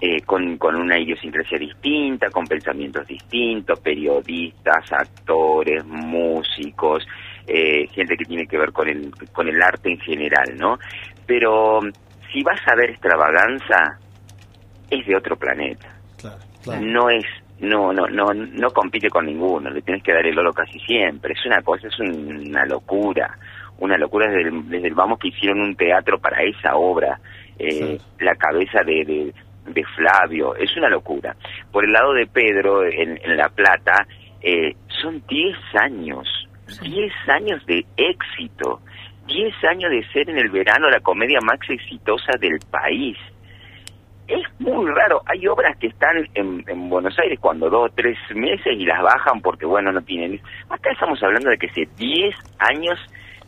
eh, 0.01 0.21
con, 0.23 0.59
con 0.59 0.75
una 0.75 0.99
idiosincrasia 0.99 1.59
distinta, 1.59 2.31
con 2.31 2.45
pensamientos 2.47 3.07
distintos, 3.07 3.79
periodistas, 3.79 4.93
actores, 4.93 5.85
músicos, 5.85 7.07
eh, 7.47 7.87
gente 7.93 8.17
que 8.17 8.25
tiene 8.25 8.47
que 8.49 8.59
ver 8.59 8.73
con 8.73 8.89
el, 8.89 9.13
con 9.33 9.47
el 9.47 9.63
arte 9.63 9.91
en 9.91 10.01
general, 10.01 10.57
¿no? 10.57 10.79
Pero 11.27 11.81
si 12.33 12.43
vas 12.43 12.61
a 12.67 12.75
ver 12.75 12.91
extravaganza, 12.91 13.99
es 14.91 15.07
de 15.07 15.17
otro 15.17 15.37
planeta. 15.37 15.95
No 16.81 17.11
es 17.11 17.25
no 17.61 17.93
no 17.93 18.07
no 18.09 18.35
no 18.35 18.71
compite 18.71 19.09
con 19.09 19.27
ninguno 19.27 19.71
le 19.71 19.83
tienes 19.83 20.03
que 20.03 20.13
dar 20.13 20.27
el 20.27 20.39
oro 20.39 20.53
casi 20.53 20.79
siempre 20.81 21.35
es 21.35 21.47
una 21.47 21.63
cosa 21.63 21.89
es 21.89 21.99
una 22.01 22.65
locura 22.67 23.39
una 23.79 23.97
locura 23.97 24.29
desde 24.29 24.49
el, 24.49 24.69
desde 24.69 24.89
el 24.89 24.95
vamos 24.95 25.19
que 25.19 25.29
hicieron 25.29 25.61
un 25.61 25.77
teatro 25.77 26.19
para 26.19 26.43
esa 26.43 26.77
obra 26.77 27.19
eh, 27.59 27.99
la 28.19 28.35
cabeza 28.35 28.83
de, 28.85 29.33
de 29.67 29.85
Flavio, 29.97 30.55
es 30.57 30.77
una 30.77 30.89
locura. 30.89 31.37
Por 31.71 31.85
el 31.85 31.93
lado 31.93 32.13
de 32.13 32.27
Pedro, 32.27 32.85
en, 32.85 33.19
La 33.37 33.49
Plata, 33.49 34.07
eh, 34.43 34.75
son 35.03 35.23
10 35.27 35.57
años, 35.81 36.29
10 36.83 37.13
años 37.29 37.65
de 37.67 37.85
éxito, 37.97 38.81
10 39.27 39.55
años 39.65 39.91
de 39.91 40.07
ser 40.13 40.29
en 40.29 40.39
el 40.39 40.51
verano 40.51 40.91
la 40.91 41.01
comedia 41.01 41.39
más 41.43 41.59
exitosa 41.69 42.33
del 42.39 42.59
país. 42.71 43.17
Es 44.27 44.43
muy 44.59 44.91
raro, 44.91 45.21
hay 45.27 45.47
obras 45.47 45.77
que 45.79 45.89
están 45.89 46.17
en, 46.35 46.65
en 46.67 46.89
Buenos 46.89 47.19
Aires 47.19 47.39
cuando 47.41 47.69
dos 47.69 47.91
o 47.91 47.95
tres 47.95 48.17
meses 48.35 48.75
y 48.77 48.87
las 48.87 49.03
bajan 49.03 49.41
porque, 49.43 49.67
bueno, 49.67 49.93
no 49.93 50.01
tienen... 50.01 50.41
Acá 50.71 50.91
estamos 50.93 51.23
hablando 51.23 51.51
de 51.51 51.59
que 51.59 51.67
hace 51.67 51.89
10 51.97 52.35
años 52.59 52.99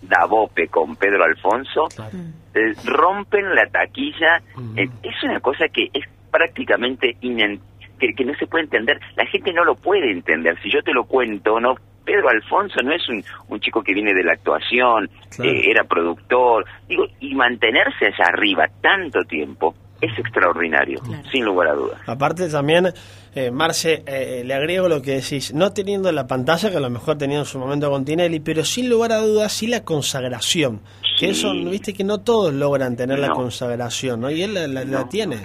Davope 0.02 0.68
con 0.68 0.96
Pedro 0.96 1.24
Alfonso, 1.24 1.88
eh, 2.54 2.74
rompen 2.84 3.54
la 3.54 3.66
taquilla. 3.66 4.42
Eh, 4.76 4.88
es 5.02 5.22
una 5.24 5.40
cosa 5.40 5.66
que 5.68 5.88
es 5.92 6.04
prácticamente 6.30 7.16
que, 7.20 8.14
que, 8.14 8.24
no 8.24 8.34
se 8.34 8.46
puede 8.46 8.64
entender. 8.64 9.00
La 9.16 9.26
gente 9.26 9.52
no 9.52 9.64
lo 9.64 9.74
puede 9.74 10.10
entender. 10.10 10.58
Si 10.62 10.70
yo 10.70 10.82
te 10.82 10.92
lo 10.92 11.04
cuento, 11.04 11.60
no. 11.60 11.76
Pedro 12.04 12.28
Alfonso 12.28 12.80
no 12.84 12.92
es 12.92 13.08
un, 13.08 13.24
un 13.48 13.58
chico 13.58 13.82
que 13.82 13.92
viene 13.92 14.14
de 14.14 14.22
la 14.22 14.34
actuación, 14.34 15.10
eh, 15.42 15.70
era 15.70 15.82
productor. 15.84 16.64
Digo, 16.86 17.06
y 17.18 17.34
mantenerse 17.34 18.06
allá 18.06 18.28
arriba 18.28 18.68
tanto 18.80 19.24
tiempo 19.24 19.74
es 20.00 20.18
extraordinario, 20.18 21.00
sin 21.30 21.44
lugar 21.44 21.68
a 21.68 21.72
dudas. 21.72 22.00
Aparte 22.06 22.48
también, 22.48 22.92
eh, 23.34 23.50
Marce, 23.50 24.02
eh, 24.06 24.42
le 24.44 24.54
agrego 24.54 24.88
lo 24.88 25.00
que 25.00 25.12
decís, 25.12 25.54
no 25.54 25.72
teniendo 25.72 26.12
la 26.12 26.26
pantalla, 26.26 26.70
que 26.70 26.76
a 26.76 26.80
lo 26.80 26.90
mejor 26.90 27.16
tenía 27.16 27.38
en 27.38 27.44
su 27.44 27.58
momento 27.58 27.90
con 27.90 28.04
Tinelli, 28.04 28.40
pero 28.40 28.64
sin 28.64 28.90
lugar 28.90 29.12
a 29.12 29.18
dudas 29.18 29.52
sí 29.52 29.66
la 29.66 29.84
consagración, 29.84 30.80
que 31.18 31.30
eso, 31.30 31.52
viste 31.52 31.94
que 31.94 32.04
no 32.04 32.20
todos 32.20 32.52
logran 32.52 32.96
tener 32.96 33.18
la 33.18 33.30
consagración, 33.30 34.20
¿no? 34.20 34.30
Y 34.30 34.42
él 34.42 34.54
la, 34.54 35.08
tiene. 35.08 35.36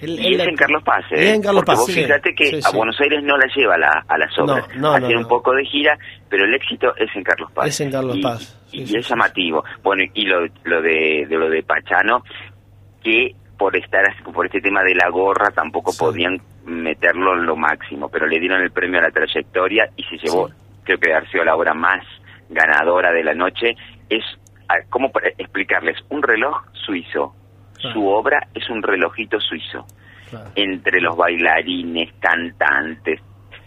y 0.00 0.34
es 0.34 0.46
en 0.46 0.54
Carlos 0.54 0.82
Paz, 0.84 1.04
¿eh? 1.10 1.34
en 1.34 1.42
Carlos 1.42 1.64
Paz, 1.64 1.78
vos 1.78 1.92
fíjate 1.92 2.32
que 2.34 2.60
a 2.64 2.70
Buenos 2.70 3.00
Aires 3.00 3.22
no 3.24 3.36
la 3.36 3.46
lleva 3.54 3.76
la, 3.76 4.04
a 4.06 4.18
las 4.18 4.38
obras, 4.38 4.68
no, 4.76 4.98
no, 4.98 5.08
un 5.08 5.26
poco 5.26 5.52
de 5.52 5.64
gira, 5.64 5.98
pero 6.28 6.44
el 6.44 6.54
éxito 6.54 6.94
es 6.96 7.08
en 7.16 7.24
Carlos 7.24 7.50
Paz. 7.52 7.66
Es 7.66 7.80
en 7.80 7.90
Carlos 7.90 8.18
Paz. 8.22 8.56
y 8.70 8.82
es 8.96 9.08
llamativo. 9.08 9.64
Bueno, 9.82 10.04
y 10.14 10.26
lo, 10.26 10.46
lo 10.62 10.80
de, 10.80 11.26
de 11.28 11.36
lo 11.36 11.50
de 11.50 11.62
Pachano, 11.64 12.22
que 13.02 13.34
por 13.60 13.76
estar 13.76 14.02
por 14.32 14.46
este 14.46 14.62
tema 14.62 14.82
de 14.82 14.94
la 14.94 15.10
gorra 15.10 15.50
tampoco 15.50 15.92
podían 15.92 16.40
meterlo 16.64 17.34
en 17.34 17.44
lo 17.44 17.56
máximo, 17.56 18.08
pero 18.08 18.26
le 18.26 18.40
dieron 18.40 18.62
el 18.62 18.70
premio 18.70 19.00
a 19.00 19.02
la 19.02 19.10
trayectoria 19.10 19.86
y 19.96 20.02
se 20.04 20.16
llevó, 20.16 20.48
creo 20.82 20.98
que 20.98 21.12
ha 21.12 21.20
sido 21.30 21.44
la 21.44 21.54
obra 21.54 21.74
más 21.74 22.02
ganadora 22.48 23.12
de 23.12 23.22
la 23.22 23.34
noche. 23.34 23.76
Es, 24.08 24.24
¿cómo 24.88 25.12
explicarles? 25.36 25.98
Un 26.08 26.22
reloj 26.22 26.56
suizo. 26.72 27.34
Su 27.92 28.08
obra 28.08 28.48
es 28.54 28.68
un 28.70 28.82
relojito 28.82 29.38
suizo. 29.38 29.84
Entre 30.54 30.98
los 31.02 31.14
bailarines, 31.14 32.14
cantantes, 32.18 33.20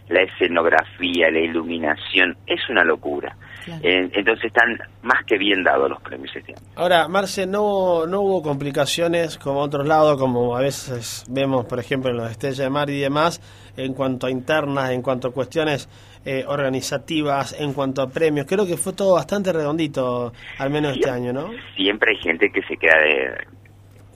la 0.10 0.24
escenografía, 0.24 1.30
la 1.30 1.40
iluminación, 1.40 2.36
es 2.48 2.68
una 2.68 2.84
locura 2.84 3.38
entonces 3.82 4.45
están 4.45 4.78
más 5.02 5.23
que 5.26 5.38
bien 5.38 5.63
dados 5.63 5.89
los 5.89 6.02
premios 6.02 6.36
este 6.36 6.54
año. 6.54 6.62
Ahora, 6.76 7.08
Marce, 7.08 7.45
no, 7.45 8.06
no 8.06 8.21
hubo 8.21 8.41
complicaciones 8.41 9.38
como 9.38 9.60
otros 9.60 9.88
lados, 9.88 10.19
como 10.19 10.56
a 10.56 10.62
veces 10.62 11.26
vemos, 11.30 11.65
por 11.65 11.80
ejemplo, 11.80 12.12
en 12.12 12.17
los 12.17 12.32
Estrellas 12.32 12.58
de 12.58 12.69
Mar 12.69 12.89
y 12.89 12.99
demás, 12.99 13.41
en 13.78 13.93
cuanto 13.93 14.28
a 14.28 14.32
internas, 14.32 14.91
en 14.91 15.02
cuanto 15.02 15.30
a 15.30 15.32
cuestiones 15.32 15.89
eh, 16.26 16.45
organizativas, 16.47 17.60
en 17.60 17.73
cuanto 17.73 18.02
a 18.02 18.10
premios. 18.10 18.45
Creo 18.47 18.65
que 18.65 18.78
fue 18.78 18.93
todo 18.93 19.15
bastante 19.15 19.52
redondito, 19.52 20.32
al 20.58 20.69
menos 20.69 20.93
este 20.95 21.10
año, 21.10 21.34
¿no? 21.34 21.49
Siempre 21.76 22.12
hay 22.12 22.23
gente 22.23 22.49
que 22.49 22.62
se 22.63 22.78
queda 22.78 22.95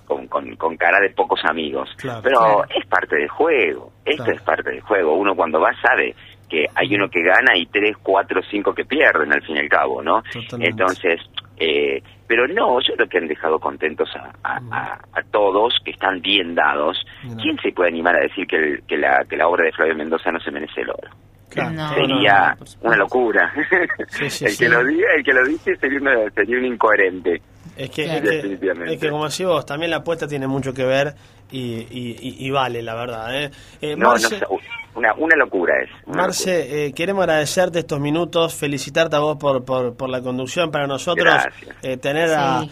con, 0.05 0.27
con, 0.27 0.77
cara 0.77 0.99
de 1.01 1.09
pocos 1.09 1.41
amigos. 1.43 1.89
Pero 2.23 2.63
es 2.65 2.85
parte 2.87 3.17
del 3.17 3.27
juego, 3.27 3.91
esto 4.05 4.31
es 4.31 4.41
parte 4.41 4.71
del 4.71 4.81
juego. 4.81 5.15
Uno 5.15 5.35
cuando 5.35 5.59
va 5.59 5.71
sabe 5.81 6.15
que 6.49 6.65
hay 6.75 6.95
uno 6.95 7.09
que 7.09 7.21
gana 7.21 7.57
y 7.57 7.65
tres, 7.65 7.95
cuatro, 8.01 8.41
cinco 8.49 8.73
que 8.73 8.85
pierden 8.85 9.33
al 9.33 9.41
fin 9.41 9.57
y 9.57 9.59
al 9.59 9.69
cabo, 9.69 10.01
¿no? 10.01 10.23
Entonces, 10.59 11.19
eh, 11.57 12.01
pero 12.27 12.47
no, 12.47 12.79
yo 12.81 12.95
creo 12.95 13.09
que 13.09 13.17
han 13.17 13.27
dejado 13.27 13.59
contentos 13.59 14.09
a, 14.15 14.59
a, 14.71 15.21
todos, 15.31 15.75
que 15.83 15.91
están 15.91 16.21
bien 16.21 16.55
dados. 16.55 16.97
¿Quién 17.41 17.57
se 17.61 17.71
puede 17.71 17.89
animar 17.89 18.15
a 18.15 18.21
decir 18.21 18.45
que, 18.47 18.79
que, 18.87 18.97
la, 18.97 19.23
que 19.29 19.37
la 19.37 19.47
obra 19.47 19.65
de 19.65 19.71
Flavio 19.71 19.95
Mendoza 19.95 20.31
no 20.31 20.39
se 20.39 20.51
merece 20.51 20.81
el 20.81 20.89
oro? 20.89 21.09
sería 21.49 22.55
una 22.81 22.97
locura. 22.97 23.51
el 24.41 24.57
que 24.57 24.69
lo 24.69 24.83
diga, 24.83 25.07
el 25.15 25.23
que 25.23 25.33
lo 25.33 25.45
dice 25.45 25.75
sería, 25.77 25.99
sería 26.35 26.57
un 26.57 26.65
incoherente. 26.65 27.41
Es 27.77 27.91
que, 27.91 28.05
es 28.87 28.99
que, 28.99 29.09
como 29.09 29.25
decís 29.29 29.45
vos, 29.45 29.65
también 29.65 29.91
la 29.91 29.97
apuesta 29.97 30.27
tiene 30.27 30.47
mucho 30.47 30.73
que 30.73 30.83
ver 30.83 31.13
y, 31.51 32.45
y, 32.45 32.49
vale, 32.49 32.81
la 32.81 32.95
verdad. 32.95 33.43
¿eh? 33.43 33.51
eh 33.81 33.95
no, 33.95 34.13
una, 34.95 35.13
una 35.13 35.35
locura 35.35 35.75
es. 35.83 35.89
Marce, 36.07 36.87
eh, 36.87 36.93
queremos 36.93 37.21
agradecerte 37.23 37.79
estos 37.79 37.99
minutos, 37.99 38.55
felicitarte 38.55 39.15
a 39.15 39.19
vos 39.19 39.37
por, 39.37 39.63
por, 39.63 39.95
por 39.95 40.09
la 40.09 40.21
conducción. 40.21 40.71
Para 40.71 40.87
nosotros, 40.87 41.35
eh, 41.83 41.97
tener 41.97 42.31
a, 42.33 42.63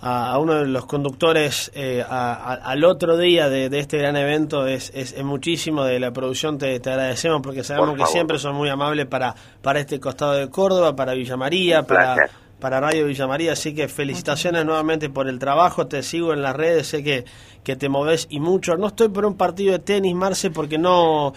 a, 0.00 0.38
uno 0.38 0.54
de 0.54 0.66
los 0.68 0.86
conductores 0.86 1.70
al 2.08 2.82
otro 2.84 3.18
día 3.18 3.50
de, 3.50 3.66
este 3.78 3.98
gran 3.98 4.16
evento 4.16 4.66
es, 4.66 4.90
es, 4.94 5.22
muchísimo. 5.22 5.84
De 5.84 6.00
la 6.00 6.12
producción 6.12 6.56
te, 6.56 6.80
te 6.80 6.90
agradecemos 6.90 7.42
porque 7.42 7.62
sabemos 7.62 7.94
que 7.96 8.06
siempre 8.06 8.38
son 8.38 8.54
muy 8.54 8.70
amables 8.70 9.04
para, 9.04 9.34
para 9.60 9.80
este 9.80 10.00
costado 10.00 10.32
de 10.32 10.48
Córdoba, 10.48 10.96
para 10.96 11.12
Villa 11.12 11.36
María, 11.36 11.82
para 11.82 12.30
para 12.60 12.80
Radio 12.80 13.06
Villa 13.06 13.26
María, 13.26 13.52
así 13.52 13.74
que 13.74 13.88
felicitaciones 13.88 14.64
nuevamente 14.64 15.10
por 15.10 15.28
el 15.28 15.38
trabajo, 15.38 15.86
te 15.86 16.02
sigo 16.02 16.32
en 16.32 16.42
las 16.42 16.56
redes, 16.56 16.88
sé 16.88 17.02
que, 17.02 17.24
que 17.64 17.76
te 17.76 17.88
moves 17.88 18.26
y 18.30 18.40
mucho. 18.40 18.76
No 18.76 18.88
estoy 18.88 19.08
por 19.08 19.26
un 19.26 19.36
partido 19.36 19.72
de 19.72 19.78
tenis, 19.80 20.14
Marce, 20.14 20.50
porque 20.50 20.78
no 20.78 21.32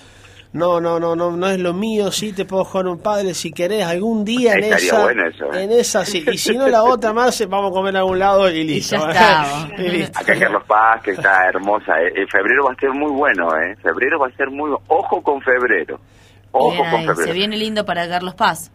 no, 0.51 0.81
no, 0.81 0.99
no, 0.99 1.15
no, 1.15 1.31
no 1.37 1.47
es 1.47 1.59
lo 1.59 1.73
mío, 1.73 2.11
sí 2.11 2.33
te 2.33 2.43
puedo 2.43 2.63
jugar 2.63 2.87
un 2.87 2.99
padre 2.99 3.35
si 3.35 3.51
querés 3.51 3.85
algún 3.85 4.25
día 4.25 4.53
en 4.53 4.63
esa, 4.63 5.11
¿eh? 5.11 5.63
en 5.63 5.71
esa 5.71 6.03
sí, 6.05 6.25
y 6.31 6.39
si 6.39 6.57
no 6.57 6.67
la 6.67 6.83
otra 6.83 7.13
más 7.13 7.47
vamos 7.47 7.69
a 7.69 7.73
comer 7.73 7.95
a 7.97 7.99
algún 7.99 8.17
lado 8.17 8.49
y 8.49 8.63
listo. 8.65 8.95
Acá 8.97 9.69
Carlos 10.25 10.63
Paz, 10.67 11.03
que 11.03 11.11
está 11.11 11.47
hermosa, 11.49 12.01
En 12.01 12.23
eh, 12.23 12.27
febrero 12.31 12.65
va 12.65 12.71
a 12.71 12.75
ser 12.79 12.89
muy 12.91 13.11
bueno, 13.11 13.47
eh, 13.57 13.75
febrero 13.83 14.17
va 14.19 14.27
a 14.27 14.31
ser 14.31 14.49
muy, 14.49 14.71
ojo 14.87 15.21
con 15.21 15.39
febrero, 15.41 15.99
ojo 16.51 16.77
con 16.77 17.01
febrero. 17.01 17.15
Se 17.15 17.33
viene 17.33 17.55
lindo 17.55 17.85
para 17.85 18.07
Carlos 18.07 18.33
Paz. 18.33 18.71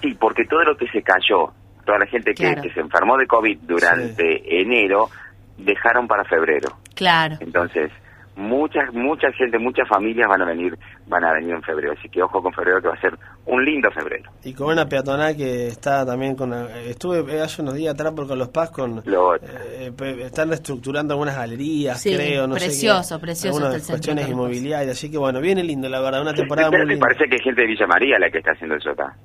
Sí, 0.00 0.16
porque 0.18 0.44
todo 0.46 0.62
lo 0.64 0.76
que 0.78 0.86
se 0.88 1.02
cayó 1.02 1.52
toda 1.88 2.00
la 2.00 2.06
gente 2.06 2.34
que, 2.34 2.70
se 2.70 2.80
enfermó 2.80 3.16
de 3.16 3.26
COVID 3.26 3.60
durante 3.62 4.60
enero, 4.60 5.08
dejaron 5.56 6.06
para 6.06 6.22
febrero. 6.24 6.68
Claro. 6.94 7.36
Entonces, 7.40 7.90
muchas 8.36 8.92
mucha 8.92 9.32
gente, 9.32 9.58
muchas 9.58 9.88
familias 9.88 10.28
van 10.28 10.42
a 10.42 10.44
venir 10.44 10.78
van 11.06 11.24
a 11.24 11.32
venir 11.32 11.54
en 11.54 11.62
febrero, 11.62 11.94
así 11.98 12.10
que 12.10 12.22
ojo 12.22 12.42
con 12.42 12.52
febrero 12.52 12.82
que 12.82 12.88
va 12.88 12.94
a 12.94 13.00
ser 13.00 13.18
un 13.46 13.64
lindo 13.64 13.90
febrero. 13.90 14.30
Y 14.44 14.52
con 14.52 14.66
una 14.66 14.86
peatonal 14.86 15.34
que 15.34 15.68
está 15.68 16.04
también 16.04 16.36
con 16.36 16.52
estuve 16.52 17.40
hace 17.40 17.62
unos 17.62 17.72
días 17.72 17.94
atrás 17.94 18.12
por 18.12 18.28
con 18.28 18.38
los 18.38 18.48
Paz 18.50 18.70
con 18.70 19.02
eh, 19.06 19.90
están 20.26 20.48
reestructurando 20.50 21.14
algunas 21.14 21.36
galerías, 21.36 22.02
creo, 22.02 22.46
no 22.46 22.56
precioso, 22.56 23.14
sé 23.14 23.18
precioso 23.18 23.64
algunas 23.64 23.86
cuestiones 23.86 24.28
inmobiliarias, 24.28 24.92
así 24.92 25.10
que 25.10 25.16
bueno, 25.16 25.40
viene 25.40 25.64
lindo 25.64 25.88
la 25.88 26.02
verdad, 26.02 26.20
una 26.20 26.34
temporada 26.34 26.70
muy 26.70 26.80
linda. 26.80 26.94
Me 26.94 27.00
parece 27.00 27.30
que 27.30 27.36
es 27.36 27.42
gente 27.42 27.62
de 27.62 27.66
Villa 27.66 27.86
María 27.86 28.18
la 28.18 28.28
que 28.28 28.38
está 28.38 28.52
haciendo 28.52 28.76
eso 28.76 28.90
acá. 28.90 29.16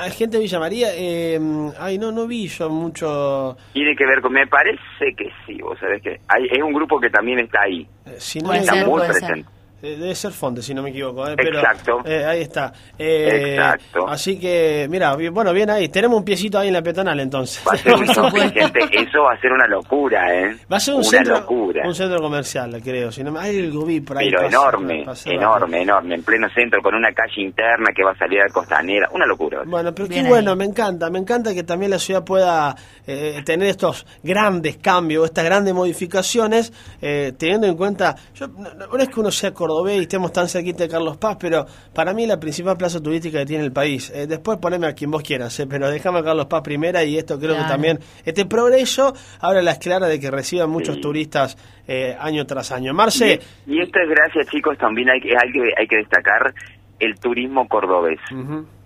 Hay 0.00 0.10
gente 0.12 0.36
de 0.36 0.42
Villa 0.44 0.58
María, 0.58 0.88
eh, 0.94 1.40
ay, 1.78 1.98
no, 1.98 2.12
no 2.12 2.26
vi 2.26 2.46
yo 2.48 2.70
mucho... 2.70 3.56
Tiene 3.72 3.96
que 3.96 4.06
ver 4.06 4.20
con, 4.20 4.32
me 4.32 4.46
parece 4.46 5.14
que 5.16 5.30
sí, 5.46 5.60
vos 5.60 5.78
sabés 5.78 6.02
que 6.02 6.20
hay, 6.28 6.46
es 6.50 6.62
un 6.62 6.72
grupo 6.72 7.00
que 7.00 7.10
también 7.10 7.40
está 7.40 7.62
ahí. 7.62 7.86
Eh, 8.06 8.16
si 8.18 8.40
no 8.40 8.52
está 8.52 8.74
muy 8.86 9.00
presente. 9.00 9.44
Debe 9.80 10.12
ser 10.16 10.32
Fonte, 10.32 10.60
si 10.60 10.74
no 10.74 10.82
me 10.82 10.90
equivoco. 10.90 11.24
eh, 11.28 11.34
pero, 11.36 11.60
Exacto. 11.60 11.98
eh, 12.04 12.24
ahí 12.24 12.40
está. 12.42 12.72
Eh, 12.98 13.50
Exacto. 13.54 14.08
Así 14.08 14.36
que, 14.36 14.88
mira, 14.90 15.14
bueno, 15.30 15.52
bien 15.52 15.70
ahí. 15.70 15.88
Tenemos 15.88 16.18
un 16.18 16.24
piecito 16.24 16.58
ahí 16.58 16.66
en 16.66 16.74
la 16.74 16.82
peatonal, 16.82 17.20
entonces. 17.20 17.62
Va 17.64 17.74
a 17.74 17.76
ser 17.76 17.92
gente, 18.52 18.80
eso 18.92 19.22
va 19.22 19.34
a 19.34 19.40
ser 19.40 19.52
una 19.52 19.68
locura, 19.68 20.34
¿eh? 20.34 20.56
Va 20.70 20.78
a 20.78 20.80
ser 20.80 20.94
un 20.94 21.00
una 21.00 21.08
centro, 21.08 21.38
locura. 21.38 21.82
un 21.86 21.94
centro 21.94 22.20
comercial, 22.20 22.80
creo. 22.82 23.12
Si 23.12 23.22
no 23.22 23.30
me, 23.30 23.38
algo 23.38 23.84
vi 23.84 24.00
por 24.00 24.18
ahí. 24.18 24.26
Pero 24.30 24.42
pasa- 24.42 24.48
enorme, 24.56 25.02
pasa- 25.06 25.30
enorme, 25.30 25.82
enorme, 25.82 26.14
en 26.16 26.22
pleno 26.24 26.48
centro, 26.52 26.82
con 26.82 26.96
una 26.96 27.12
calle 27.12 27.40
interna 27.42 27.90
que 27.94 28.02
va 28.02 28.10
a 28.10 28.18
salir 28.18 28.40
a 28.40 28.48
Costanera, 28.52 29.08
una 29.12 29.26
locura. 29.26 29.62
Bueno, 29.64 29.94
pero 29.94 30.08
Bien 30.08 30.24
qué 30.24 30.28
bueno, 30.28 30.56
me 30.56 30.64
encanta, 30.64 31.08
me 31.08 31.20
encanta 31.20 31.54
que 31.54 31.62
también 31.62 31.92
la 31.92 32.00
ciudad 32.00 32.24
pueda 32.24 32.74
eh, 33.06 33.42
tener 33.44 33.68
estos 33.68 34.04
grandes 34.24 34.76
cambios, 34.78 35.26
estas 35.26 35.44
grandes 35.44 35.72
modificaciones, 35.72 36.72
eh, 37.00 37.32
teniendo 37.38 37.68
en 37.68 37.76
cuenta, 37.76 38.16
yo, 38.34 38.48
no 38.48 38.98
es 38.98 39.08
que 39.08 39.20
uno 39.20 39.30
sea 39.30 39.52
cordobés 39.68 39.96
y 39.98 40.00
estemos 40.02 40.32
tan 40.32 40.48
cerquita 40.48 40.84
de 40.84 40.88
Carlos 40.88 41.16
Paz, 41.18 41.36
pero 41.40 41.66
para 41.94 42.14
mí 42.14 42.26
la 42.26 42.40
principal 42.40 42.76
plaza 42.76 43.00
turística 43.02 43.38
que 43.40 43.46
tiene 43.46 43.64
el 43.64 43.72
país, 43.72 44.10
eh, 44.14 44.26
después 44.26 44.58
poneme 44.58 44.86
a 44.86 44.94
quien 44.94 45.10
vos 45.10 45.22
quieras, 45.22 45.58
eh, 45.60 45.66
pero 45.68 45.90
déjame 45.90 46.20
a 46.20 46.22
Carlos 46.24 46.46
Paz 46.46 46.62
primera 46.62 47.04
y 47.04 47.18
esto 47.18 47.38
creo 47.38 47.54
que 47.56 47.64
también, 47.68 47.98
este 48.24 48.46
progreso 48.46 49.12
abre 49.40 49.62
las 49.62 49.78
claras 49.78 50.08
de 50.08 50.18
que 50.18 50.30
reciban 50.30 50.70
muchos 50.70 50.96
Sí. 50.96 51.00
turistas 51.02 51.56
eh, 51.86 52.16
año 52.20 52.44
tras 52.46 52.72
año. 52.72 52.92
Marce, 52.94 53.40
Y, 53.66 53.76
y 53.76 53.80
esto 53.82 53.98
es 54.00 54.08
gracias, 54.10 54.46
chicos, 54.48 54.76
también 54.78 55.08
hay, 55.10 55.20
que- 55.20 55.30
hay, 55.36 55.52
que, 55.52 55.60
hay 55.76 55.86
que 55.86 55.96
destacar 55.96 56.52
el 57.00 57.14
turismo 57.20 57.68
cordobés, 57.68 58.18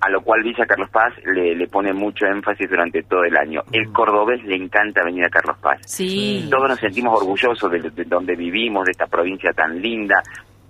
a 0.01 0.11
lo 0.11 0.21
cual 0.21 0.43
Villa 0.43 0.67
Carlos 0.67 0.91
Paz 0.91 1.15
le, 1.25 1.55
le 1.57 1.67
pone 1.67 1.93
mucho 1.95 2.27
énfasis 2.27 2.69
durante 2.69 3.03
todo 3.05 3.25
el 3.25 3.35
año. 3.37 3.63
El 3.73 3.91
cordobés 3.91 4.45
le 4.45 4.55
encanta 4.57 5.03
venir 5.03 5.25
a 5.25 5.31
Carlos 5.31 5.57
Paz. 5.63 5.81
Sí. 5.87 6.47
Todos 6.51 6.69
nos 6.69 6.79
sentimos 6.79 7.19
orgullosos 7.23 7.71
de, 7.73 7.79
de 7.91 8.05
donde 8.05 8.37
vivimos, 8.37 8.85
de 8.85 8.91
esta 8.93 9.07
provincia 9.07 9.51
tan 9.55 9.81
linda. 9.81 10.23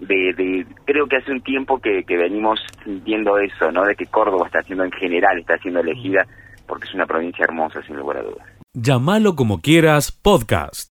De, 0.07 0.33
de- 0.37 0.67
creo 0.85 1.07
que 1.07 1.17
hace 1.17 1.33
un 1.33 1.41
tiempo 1.43 1.79
que, 1.81 2.05
que 2.05 2.17
venimos 2.17 2.61
sintiendo 2.85 3.39
eso, 3.39 3.71
¿no? 3.73 3.85
De 3.85 3.95
que 3.95 4.07
Córdoba 4.07 4.47
está 4.47 4.63
siendo 4.63 4.85
en 4.85 4.93
general, 4.93 5.39
está 5.39 5.57
siendo 5.59 5.81
elegida 5.81 6.27
porque 6.67 6.87
es 6.89 6.95
una 6.95 7.07
provincia 7.07 7.45
hermosa, 7.45 7.83
sin 7.83 7.97
lugar 7.97 8.19
a 8.19 8.23
dudas. 8.23 8.47
Llámalo 8.75 9.35
como 9.35 9.61
quieras 9.61 10.13
podcast. 10.13 10.92